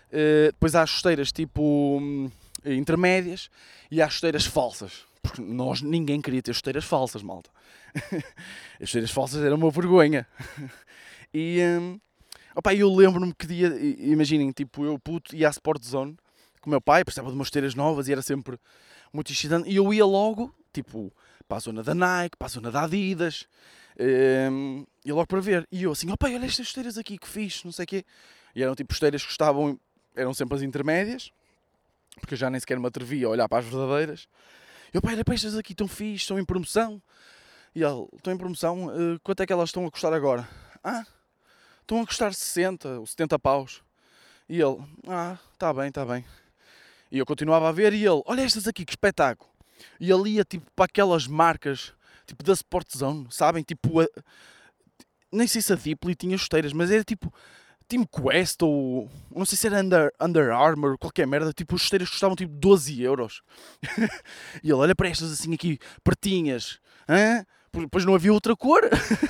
Uh, 0.08 0.46
depois 0.52 0.74
há 0.74 0.82
as 0.82 0.90
chuteiras 0.90 1.30
tipo 1.30 1.62
um, 2.00 2.30
intermédias 2.64 3.50
e 3.90 4.00
há 4.00 4.06
as 4.06 4.14
chuteiras 4.14 4.46
falsas. 4.46 5.04
Porque 5.22 5.42
nós, 5.42 5.82
ninguém 5.82 6.20
queria 6.20 6.40
ter 6.40 6.54
chuteiras 6.54 6.84
falsas, 6.84 7.22
malta. 7.22 7.50
as 8.80 8.88
chuteiras 8.88 9.10
falsas 9.10 9.44
eram 9.44 9.56
uma 9.56 9.70
vergonha. 9.70 10.26
e 11.34 11.60
um, 11.78 12.00
opa, 12.54 12.74
eu 12.74 12.94
lembro-me 12.94 13.34
que 13.34 13.46
dia, 13.46 13.76
imaginem, 13.98 14.52
tipo, 14.52 14.84
eu 14.84 14.98
puto 14.98 15.34
ia 15.34 15.48
à 15.48 15.50
Sport 15.50 15.82
Zone 15.84 16.16
com 16.60 16.70
o 16.70 16.72
meu 16.72 16.80
pai, 16.80 17.04
precisava 17.04 17.28
de 17.28 17.34
umas 17.34 17.48
chuteiras 17.48 17.74
novas 17.74 18.08
e 18.08 18.12
era 18.12 18.22
sempre 18.22 18.58
muito 19.12 19.32
excitante. 19.32 19.68
E 19.68 19.76
eu 19.76 19.92
ia 19.92 20.04
logo, 20.04 20.54
tipo, 20.72 21.12
para 21.46 21.58
a 21.58 21.60
zona 21.60 21.82
da 21.82 21.94
Nike, 21.94 22.36
para 22.36 22.46
a 22.46 22.50
zona 22.50 22.70
da 22.70 22.82
Adidas. 22.82 23.46
Um, 23.98 24.84
e 25.04 25.12
logo 25.12 25.26
para 25.26 25.40
ver. 25.40 25.66
E 25.70 25.84
eu 25.84 25.92
assim, 25.92 26.10
opa, 26.10 26.26
olha 26.26 26.44
estas 26.44 26.66
esteiras 26.66 26.98
aqui 26.98 27.16
que 27.16 27.28
fiz, 27.28 27.64
não 27.64 27.72
sei 27.72 27.84
o 27.84 27.86
quê. 27.86 28.04
E 28.54 28.62
eram 28.62 28.74
tipo 28.74 28.92
esteiras 28.92 29.24
que 29.24 29.30
estavam, 29.30 29.78
eram 30.14 30.34
sempre 30.34 30.56
as 30.56 30.62
intermédias, 30.62 31.30
porque 32.20 32.34
eu 32.34 32.38
já 32.38 32.50
nem 32.50 32.60
sequer 32.60 32.78
me 32.78 32.86
atrevia 32.86 33.26
a 33.26 33.30
olhar 33.30 33.48
para 33.48 33.58
as 33.58 33.64
verdadeiras. 33.64 34.28
E 34.92 34.96
eu, 34.96 35.02
olha 35.04 35.24
para 35.24 35.34
estas 35.34 35.56
aqui, 35.56 35.72
estão 35.72 35.88
fixe, 35.88 36.24
estão 36.24 36.38
em 36.38 36.44
promoção. 36.44 37.00
E 37.74 37.82
ele, 37.82 38.06
estão 38.16 38.32
em 38.32 38.38
promoção, 38.38 38.86
uh, 38.86 39.20
quanto 39.22 39.42
é 39.42 39.46
que 39.46 39.52
elas 39.52 39.68
estão 39.68 39.86
a 39.86 39.90
custar 39.90 40.12
agora? 40.12 40.48
Ah, 40.82 41.04
estão 41.82 42.00
a 42.00 42.06
custar 42.06 42.32
60 42.32 43.00
ou 43.00 43.06
70 43.06 43.38
paus. 43.38 43.82
E 44.48 44.60
ele, 44.60 44.78
ah, 45.06 45.36
está 45.52 45.72
bem, 45.74 45.88
está 45.88 46.04
bem. 46.04 46.24
E 47.10 47.18
eu 47.18 47.26
continuava 47.26 47.68
a 47.68 47.72
ver 47.72 47.92
e 47.92 48.04
ele, 48.04 48.22
olha 48.24 48.42
estas 48.42 48.66
aqui, 48.66 48.84
que 48.84 48.92
espetáculo. 48.92 49.50
E 50.00 50.10
ele 50.10 50.30
ia 50.30 50.44
tipo 50.44 50.70
para 50.74 50.86
aquelas 50.86 51.26
marcas 51.26 51.92
tipo 52.26 52.42
da 52.42 52.52
Sport 52.52 52.96
Zone, 52.96 53.26
sabem? 53.30 53.62
Tipo, 53.62 54.00
a, 54.00 54.06
nem 55.32 55.46
sei 55.46 55.62
se 55.62 55.72
a 55.72 55.76
Deeply 55.76 56.14
tinha 56.14 56.36
chuteiras, 56.36 56.72
mas 56.72 56.90
era 56.90 57.04
tipo 57.04 57.32
Team 57.88 58.04
Quest 58.04 58.62
ou 58.62 59.08
não 59.34 59.44
sei 59.44 59.56
se 59.56 59.66
era 59.66 59.80
Under, 59.80 60.12
Under 60.20 60.50
Armour, 60.50 60.98
qualquer 60.98 61.26
merda, 61.26 61.52
tipo, 61.52 61.76
as 61.76 61.82
chuteiras 61.82 62.10
custavam 62.10 62.34
tipo 62.34 62.52
12 62.52 63.02
euros. 63.02 63.42
e 64.62 64.66
ele 64.66 64.74
olha 64.74 64.94
para 64.94 65.08
estas 65.08 65.32
assim 65.32 65.54
aqui, 65.54 65.78
pertinhas, 66.02 66.78
hã? 67.08 67.44
depois 67.72 68.06
não 68.06 68.14
havia 68.14 68.32
outra 68.32 68.56
cor, 68.56 68.82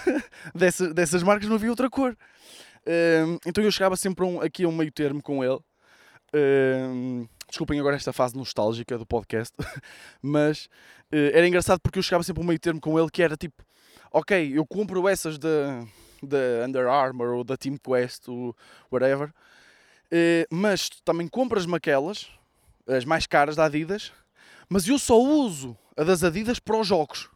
Dessa, 0.54 0.94
dessas 0.94 1.22
marcas 1.22 1.48
não 1.48 1.56
havia 1.56 1.70
outra 1.70 1.90
cor. 1.90 2.16
Um, 2.86 3.38
então 3.44 3.64
eu 3.64 3.72
chegava 3.72 3.96
sempre 3.96 4.24
um, 4.24 4.40
aqui 4.40 4.64
a 4.64 4.68
um 4.68 4.72
meio 4.72 4.92
termo 4.92 5.20
com 5.20 5.42
ele. 5.42 5.58
Desculpem 7.48 7.78
agora 7.78 7.96
esta 7.96 8.12
fase 8.12 8.36
nostálgica 8.36 8.98
do 8.98 9.06
podcast, 9.06 9.54
mas 10.20 10.66
uh, 11.12 11.30
era 11.32 11.46
engraçado 11.46 11.80
porque 11.80 11.98
eu 11.98 12.02
chegava 12.02 12.24
sempre 12.24 12.42
a 12.42 12.44
um 12.44 12.46
meio 12.46 12.58
termo 12.58 12.80
com 12.80 12.98
ele 12.98 13.10
que 13.10 13.22
era 13.22 13.36
tipo, 13.36 13.64
ok, 14.12 14.52
eu 14.52 14.66
compro 14.66 15.08
essas 15.08 15.38
da, 15.38 15.84
da 16.22 16.66
Under 16.66 16.88
Armour 16.88 17.36
ou 17.36 17.44
da 17.44 17.56
Team 17.56 17.76
Quest 17.78 18.28
ou 18.28 18.54
whatever, 18.90 19.28
uh, 19.28 20.54
mas 20.54 20.90
também 21.04 21.28
compras-me 21.28 21.76
aquelas, 21.76 22.28
as 22.86 23.04
mais 23.04 23.26
caras 23.26 23.54
da 23.54 23.66
Adidas, 23.66 24.12
mas 24.68 24.88
eu 24.88 24.98
só 24.98 25.18
uso 25.18 25.78
a 25.96 26.02
das 26.02 26.24
Adidas 26.24 26.58
para 26.58 26.78
os 26.78 26.86
jogos. 26.86 27.30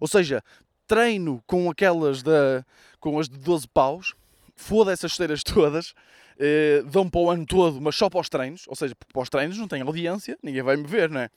Ou 0.00 0.08
seja, 0.08 0.42
treino 0.88 1.42
com 1.46 1.70
aquelas 1.70 2.22
da, 2.22 2.64
com 2.98 3.18
as 3.18 3.28
de 3.28 3.38
12 3.38 3.68
paus, 3.68 4.14
foda 4.56 4.92
essas 4.92 5.12
esteiras 5.12 5.42
todas 5.44 5.94
eh, 6.38 6.82
dão 6.90 7.08
para 7.08 7.20
o 7.20 7.30
ano 7.30 7.46
todo, 7.46 7.80
mas 7.80 7.96
só 7.96 8.08
para 8.10 8.20
os 8.20 8.28
treinos, 8.28 8.64
ou 8.68 8.76
seja, 8.76 8.94
para 8.94 9.22
os 9.22 9.28
treinos 9.28 9.58
não 9.58 9.68
tem 9.68 9.82
audiência, 9.82 10.38
ninguém 10.42 10.62
vai 10.62 10.76
me 10.76 10.86
ver, 10.86 11.10
não 11.10 11.20
é? 11.20 11.30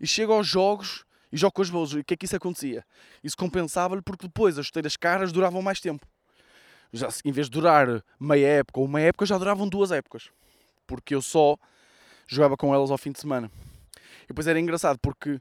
E 0.00 0.06
chego 0.06 0.32
aos 0.32 0.46
jogos 0.46 1.04
e 1.32 1.36
jogo 1.36 1.52
com 1.52 1.62
as 1.62 1.70
bolas. 1.70 1.90
E 1.92 1.98
o 1.98 2.04
que 2.04 2.14
é 2.14 2.16
que 2.16 2.26
isso 2.26 2.36
acontecia? 2.36 2.84
Isso 3.22 3.36
compensava-lhe 3.36 4.02
porque 4.02 4.26
depois 4.26 4.58
as 4.58 4.66
chuteiras 4.66 4.96
caras 4.96 5.32
duravam 5.32 5.60
mais 5.60 5.80
tempo. 5.80 6.06
Já, 6.92 7.08
em 7.24 7.32
vez 7.32 7.48
de 7.48 7.52
durar 7.52 8.04
meia 8.20 8.46
época 8.46 8.80
ou 8.80 8.86
uma 8.86 9.00
época, 9.00 9.26
já 9.26 9.36
duravam 9.36 9.68
duas 9.68 9.90
épocas. 9.90 10.30
Porque 10.86 11.14
eu 11.14 11.20
só 11.20 11.56
jogava 12.26 12.56
com 12.56 12.72
elas 12.72 12.90
ao 12.90 12.98
fim 12.98 13.10
de 13.10 13.20
semana. 13.20 13.50
E 14.24 14.28
depois 14.28 14.46
era 14.46 14.60
engraçado 14.60 14.98
porque, 14.98 15.40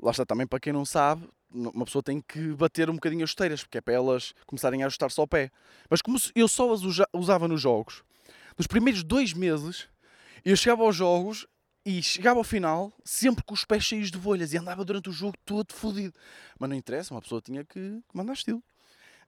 lá 0.00 0.10
está 0.10 0.26
também 0.26 0.46
para 0.46 0.60
quem 0.60 0.72
não 0.72 0.84
sabe, 0.84 1.26
uma 1.50 1.84
pessoa 1.84 2.02
tem 2.02 2.20
que 2.20 2.54
bater 2.54 2.88
um 2.88 2.94
bocadinho 2.94 3.24
as 3.24 3.30
chuteiras, 3.30 3.62
porque 3.62 3.78
é 3.78 3.80
para 3.80 3.94
elas 3.94 4.34
começarem 4.46 4.82
a 4.82 4.86
ajustar-se 4.86 5.20
ao 5.20 5.26
pé. 5.26 5.50
Mas 5.88 6.00
como 6.00 6.18
eu 6.34 6.48
só 6.48 6.72
as 6.72 6.80
usava 7.12 7.48
nos 7.48 7.60
jogos, 7.60 8.02
nos 8.62 8.68
primeiros 8.68 9.02
dois 9.02 9.32
meses, 9.32 9.88
eu 10.44 10.56
chegava 10.56 10.84
aos 10.84 10.94
jogos 10.94 11.48
e 11.84 12.00
chegava 12.00 12.38
ao 12.38 12.44
final 12.44 12.92
sempre 13.04 13.42
com 13.42 13.54
os 13.54 13.64
pés 13.64 13.82
cheios 13.82 14.08
de 14.08 14.16
bolhas 14.16 14.52
e 14.52 14.56
andava 14.56 14.84
durante 14.84 15.08
o 15.08 15.12
jogo 15.12 15.34
todo 15.44 15.72
fodido. 15.72 16.14
Mas 16.56 16.70
não 16.70 16.76
interessa, 16.76 17.12
uma 17.12 17.20
pessoa 17.20 17.40
tinha 17.40 17.64
que 17.64 18.00
mandar 18.14 18.34
estilo. 18.34 18.62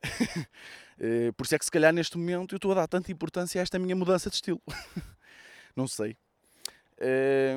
Eh, 0.96 1.32
por 1.32 1.44
isso 1.44 1.56
é 1.56 1.58
que 1.58 1.64
se 1.64 1.72
calhar 1.72 1.92
neste 1.92 2.16
momento 2.16 2.54
eu 2.54 2.56
estou 2.56 2.70
a 2.70 2.76
dar 2.76 2.86
tanta 2.86 3.10
importância 3.10 3.60
a 3.60 3.62
esta 3.62 3.80
minha 3.80 3.96
mudança 3.96 4.30
de 4.30 4.36
estilo. 4.36 4.62
não 5.74 5.88
sei. 5.88 6.16
Eh, 6.98 7.56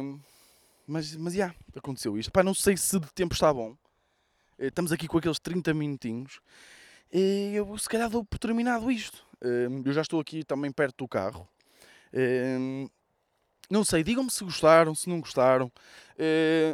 mas, 0.87 1.15
mas, 1.15 1.33
já, 1.33 1.45
yeah, 1.45 1.55
aconteceu 1.75 2.17
isto. 2.17 2.31
Pá, 2.31 2.41
não 2.41 2.55
sei 2.55 2.75
se 2.75 2.99
de 2.99 3.13
tempo 3.13 3.35
está 3.35 3.53
bom. 3.53 3.77
Eh, 4.57 4.69
estamos 4.69 4.91
aqui 4.91 5.07
com 5.07 5.19
aqueles 5.19 5.37
30 5.37 5.71
minutinhos. 5.75 6.39
E 7.13 7.51
eu, 7.53 7.77
se 7.77 7.87
calhar, 7.87 8.09
dou 8.09 8.25
por 8.25 8.39
terminado 8.39 8.89
isto. 8.89 9.23
Eu 9.39 9.93
já 9.93 10.01
estou 10.01 10.19
aqui 10.19 10.43
também 10.43 10.71
perto 10.71 11.05
do 11.05 11.07
carro. 11.07 11.47
Eh, 12.13 12.87
não 13.69 13.83
sei, 13.83 14.03
digam-me 14.03 14.31
se 14.31 14.43
gostaram, 14.43 14.95
se 14.95 15.09
não 15.09 15.19
gostaram. 15.19 15.71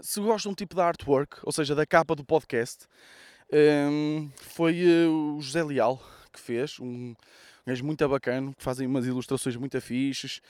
Se 0.04 0.22
gostam 0.22 0.54
tipo 0.54 0.76
da 0.76 0.86
artwork, 0.86 1.38
ou 1.44 1.52
seja, 1.52 1.74
da 1.74 1.86
capa 1.86 2.16
do 2.16 2.24
podcast. 2.24 2.86
Foi 4.38 4.76
o 5.08 5.42
José 5.42 5.64
Leal 5.64 6.00
que 6.32 6.40
fez, 6.40 6.80
um, 6.80 7.16
gajo 7.66 7.84
muito 7.86 8.08
bacana, 8.08 8.54
que 8.54 8.64
fazem 8.64 8.88
umas 8.88 9.06
ilustrações 9.06 9.56
muito 9.56 9.80
fixes 9.82 10.42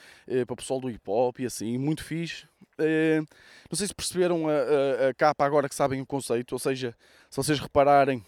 para 0.45 0.53
o 0.53 0.57
pessoal 0.57 0.79
do 0.79 0.89
hip 0.89 1.03
hop 1.07 1.39
e 1.39 1.45
assim, 1.45 1.77
muito 1.77 2.03
fixe. 2.03 2.45
Eh, 2.77 3.21
não 3.69 3.77
sei 3.77 3.87
se 3.87 3.93
perceberam 3.93 4.47
a, 4.47 4.51
a, 4.51 5.09
a, 5.09 5.13
capa 5.13 5.45
agora 5.45 5.69
que 5.69 5.75
sabem 5.75 6.01
o 6.01 6.05
conceito, 6.05 6.53
ou 6.53 6.59
seja, 6.59 6.95
se 7.29 7.37
vocês 7.37 7.59
repararem, 7.59 8.23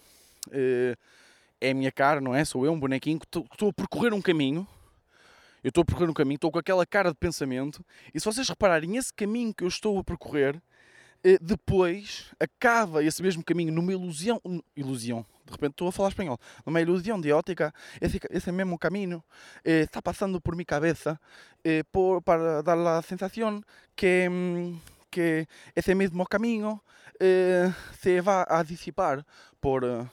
eh, 0.52 0.96
é 1.60 1.72
a 1.72 1.74
minha 1.74 1.92
cara, 1.92 2.22
não 2.22 2.36
é? 2.36 2.46
Sou 2.46 2.66
eu, 2.66 2.72
um 2.72 2.80
bonequinho 2.80 3.20
que 3.20 3.26
estou 3.26 3.70
a 3.70 3.74
percorrer 3.74 4.14
um 4.14 4.22
caminho. 4.22 4.68
Eu 5.66 5.70
estou 5.70 5.82
a 5.82 5.86
percorrer 5.86 6.12
um 6.12 6.14
caminho, 6.14 6.36
estou 6.36 6.52
com 6.52 6.60
aquela 6.60 6.86
cara 6.86 7.10
de 7.10 7.18
pensamento, 7.18 7.84
e 8.14 8.20
se 8.20 8.26
vocês 8.26 8.48
repararem, 8.48 8.98
esse 8.98 9.12
caminho 9.12 9.52
que 9.52 9.64
eu 9.64 9.68
estou 9.68 9.98
a 9.98 10.04
percorrer, 10.04 10.62
eh, 11.24 11.40
depois 11.42 12.28
acaba 12.40 13.04
esse 13.04 13.20
mesmo 13.20 13.44
caminho 13.44 13.74
numa 13.74 13.92
ilusão, 13.92 14.40
ilusão, 14.78 15.26
de 15.44 15.52
repente 15.52 15.72
estou 15.72 15.88
a 15.88 15.92
falar 15.92 16.10
espanhol, 16.10 16.38
numa 16.64 16.80
ilusão 16.80 17.20
de 17.20 17.32
ótica, 17.32 17.74
esse, 18.00 18.20
esse 18.30 18.52
mesmo 18.52 18.78
caminho 18.78 19.24
eh, 19.64 19.82
está 19.82 20.04
passando 20.04 20.40
por 20.40 20.56
minha 20.56 20.68
cabeça 20.68 21.20
eh, 21.64 21.82
por, 21.92 22.22
para 22.22 22.62
dar 22.62 22.78
a 22.78 23.02
sensação 23.02 23.60
que, 23.96 24.30
mm, 24.30 24.80
que 25.10 25.48
esse 25.76 25.96
mesmo 25.96 26.28
caminho 26.28 26.80
eh, 27.20 27.74
se 28.00 28.22
vai 28.22 28.46
a 28.48 28.62
dissipar 28.62 29.26
por. 29.60 29.84
Eh, 29.84 30.06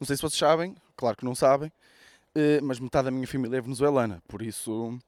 não 0.00 0.04
sei 0.04 0.16
se 0.16 0.22
vocês 0.22 0.36
sabem, 0.36 0.74
claro 0.96 1.16
que 1.16 1.24
não 1.24 1.36
sabem, 1.36 1.72
mas 2.62 2.80
metade 2.80 3.06
da 3.06 3.10
minha 3.10 3.26
família 3.26 3.58
é 3.58 3.60
venezuelana, 3.60 4.22
por 4.26 4.42
isso 4.42 4.98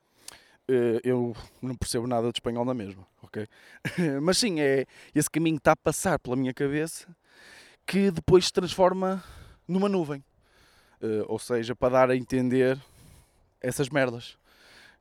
eh, 0.68 1.00
eu 1.04 1.34
não 1.62 1.74
percebo 1.76 2.06
nada 2.06 2.30
de 2.32 2.38
espanhol 2.38 2.64
na 2.64 2.74
mesma, 2.74 3.06
ok? 3.22 3.46
mas 4.22 4.38
sim, 4.38 4.60
é, 4.60 4.84
esse 5.14 5.30
caminho 5.30 5.56
está 5.56 5.72
a 5.72 5.76
passar 5.76 6.18
pela 6.18 6.36
minha 6.36 6.52
cabeça 6.52 7.06
que 7.86 8.10
depois 8.10 8.46
se 8.46 8.52
transforma 8.52 9.22
numa 9.66 9.88
nuvem. 9.88 10.24
Uh, 11.00 11.24
ou 11.28 11.38
seja, 11.38 11.76
para 11.76 11.92
dar 11.92 12.10
a 12.10 12.16
entender 12.16 12.80
essas 13.60 13.88
merdas. 13.88 14.36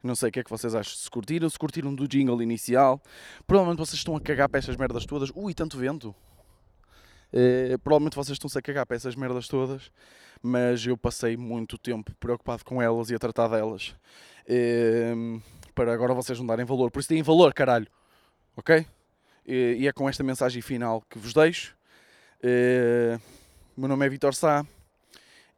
Não 0.03 0.13
sei 0.13 0.29
o 0.29 0.31
que 0.31 0.39
é 0.41 0.43
que 0.43 0.49
vocês 0.49 0.75
acham. 0.75 0.93
Se 0.93 1.09
curtiram, 1.09 1.49
se 1.49 1.57
curtiram 1.57 1.95
do 1.95 2.07
jingle 2.07 2.41
inicial. 2.43 3.01
Provavelmente 3.47 3.79
vocês 3.79 3.97
estão 3.97 4.15
a 4.15 4.21
cagar 4.21 4.47
para 4.49 4.59
estas 4.59 4.75
merdas 4.75 5.05
todas. 5.05 5.31
Ui, 5.33 5.53
tanto 5.53 5.77
vento. 5.77 6.13
Uh, 7.33 7.77
provavelmente 7.79 8.15
vocês 8.15 8.35
estão-se 8.35 8.57
a 8.57 8.61
cagar 8.61 8.85
para 8.85 8.95
essas 8.95 9.15
merdas 9.15 9.47
todas. 9.47 9.91
Mas 10.41 10.85
eu 10.85 10.97
passei 10.97 11.35
muito 11.35 11.77
tempo 11.77 12.13
preocupado 12.19 12.63
com 12.63 12.81
elas 12.81 13.09
e 13.09 13.15
a 13.15 13.19
tratar 13.19 13.47
delas. 13.47 13.95
Uh, 14.47 15.41
para 15.73 15.93
agora 15.93 16.13
vocês 16.13 16.38
não 16.39 16.45
darem 16.45 16.65
valor. 16.65 16.91
Por 16.91 16.99
isso 16.99 17.09
têm 17.09 17.23
valor, 17.23 17.53
caralho. 17.53 17.88
Ok? 18.55 18.85
E 19.47 19.88
é 19.88 19.91
com 19.91 20.09
esta 20.09 20.23
mensagem 20.23 20.61
final 20.61 21.01
que 21.09 21.19
vos 21.19 21.33
deixo. 21.33 21.75
Uh, 22.43 23.21
meu 23.77 23.88
nome 23.88 24.05
é 24.05 24.09
Vitor 24.09 24.33
Sá 24.33 24.65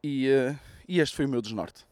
e, 0.03 0.29
uh, 0.29 0.59
e 0.87 0.99
este 0.99 1.15
foi 1.15 1.25
o 1.25 1.29
meu 1.29 1.41
desnorte. 1.41 1.86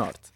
Desnorte. 0.00 0.29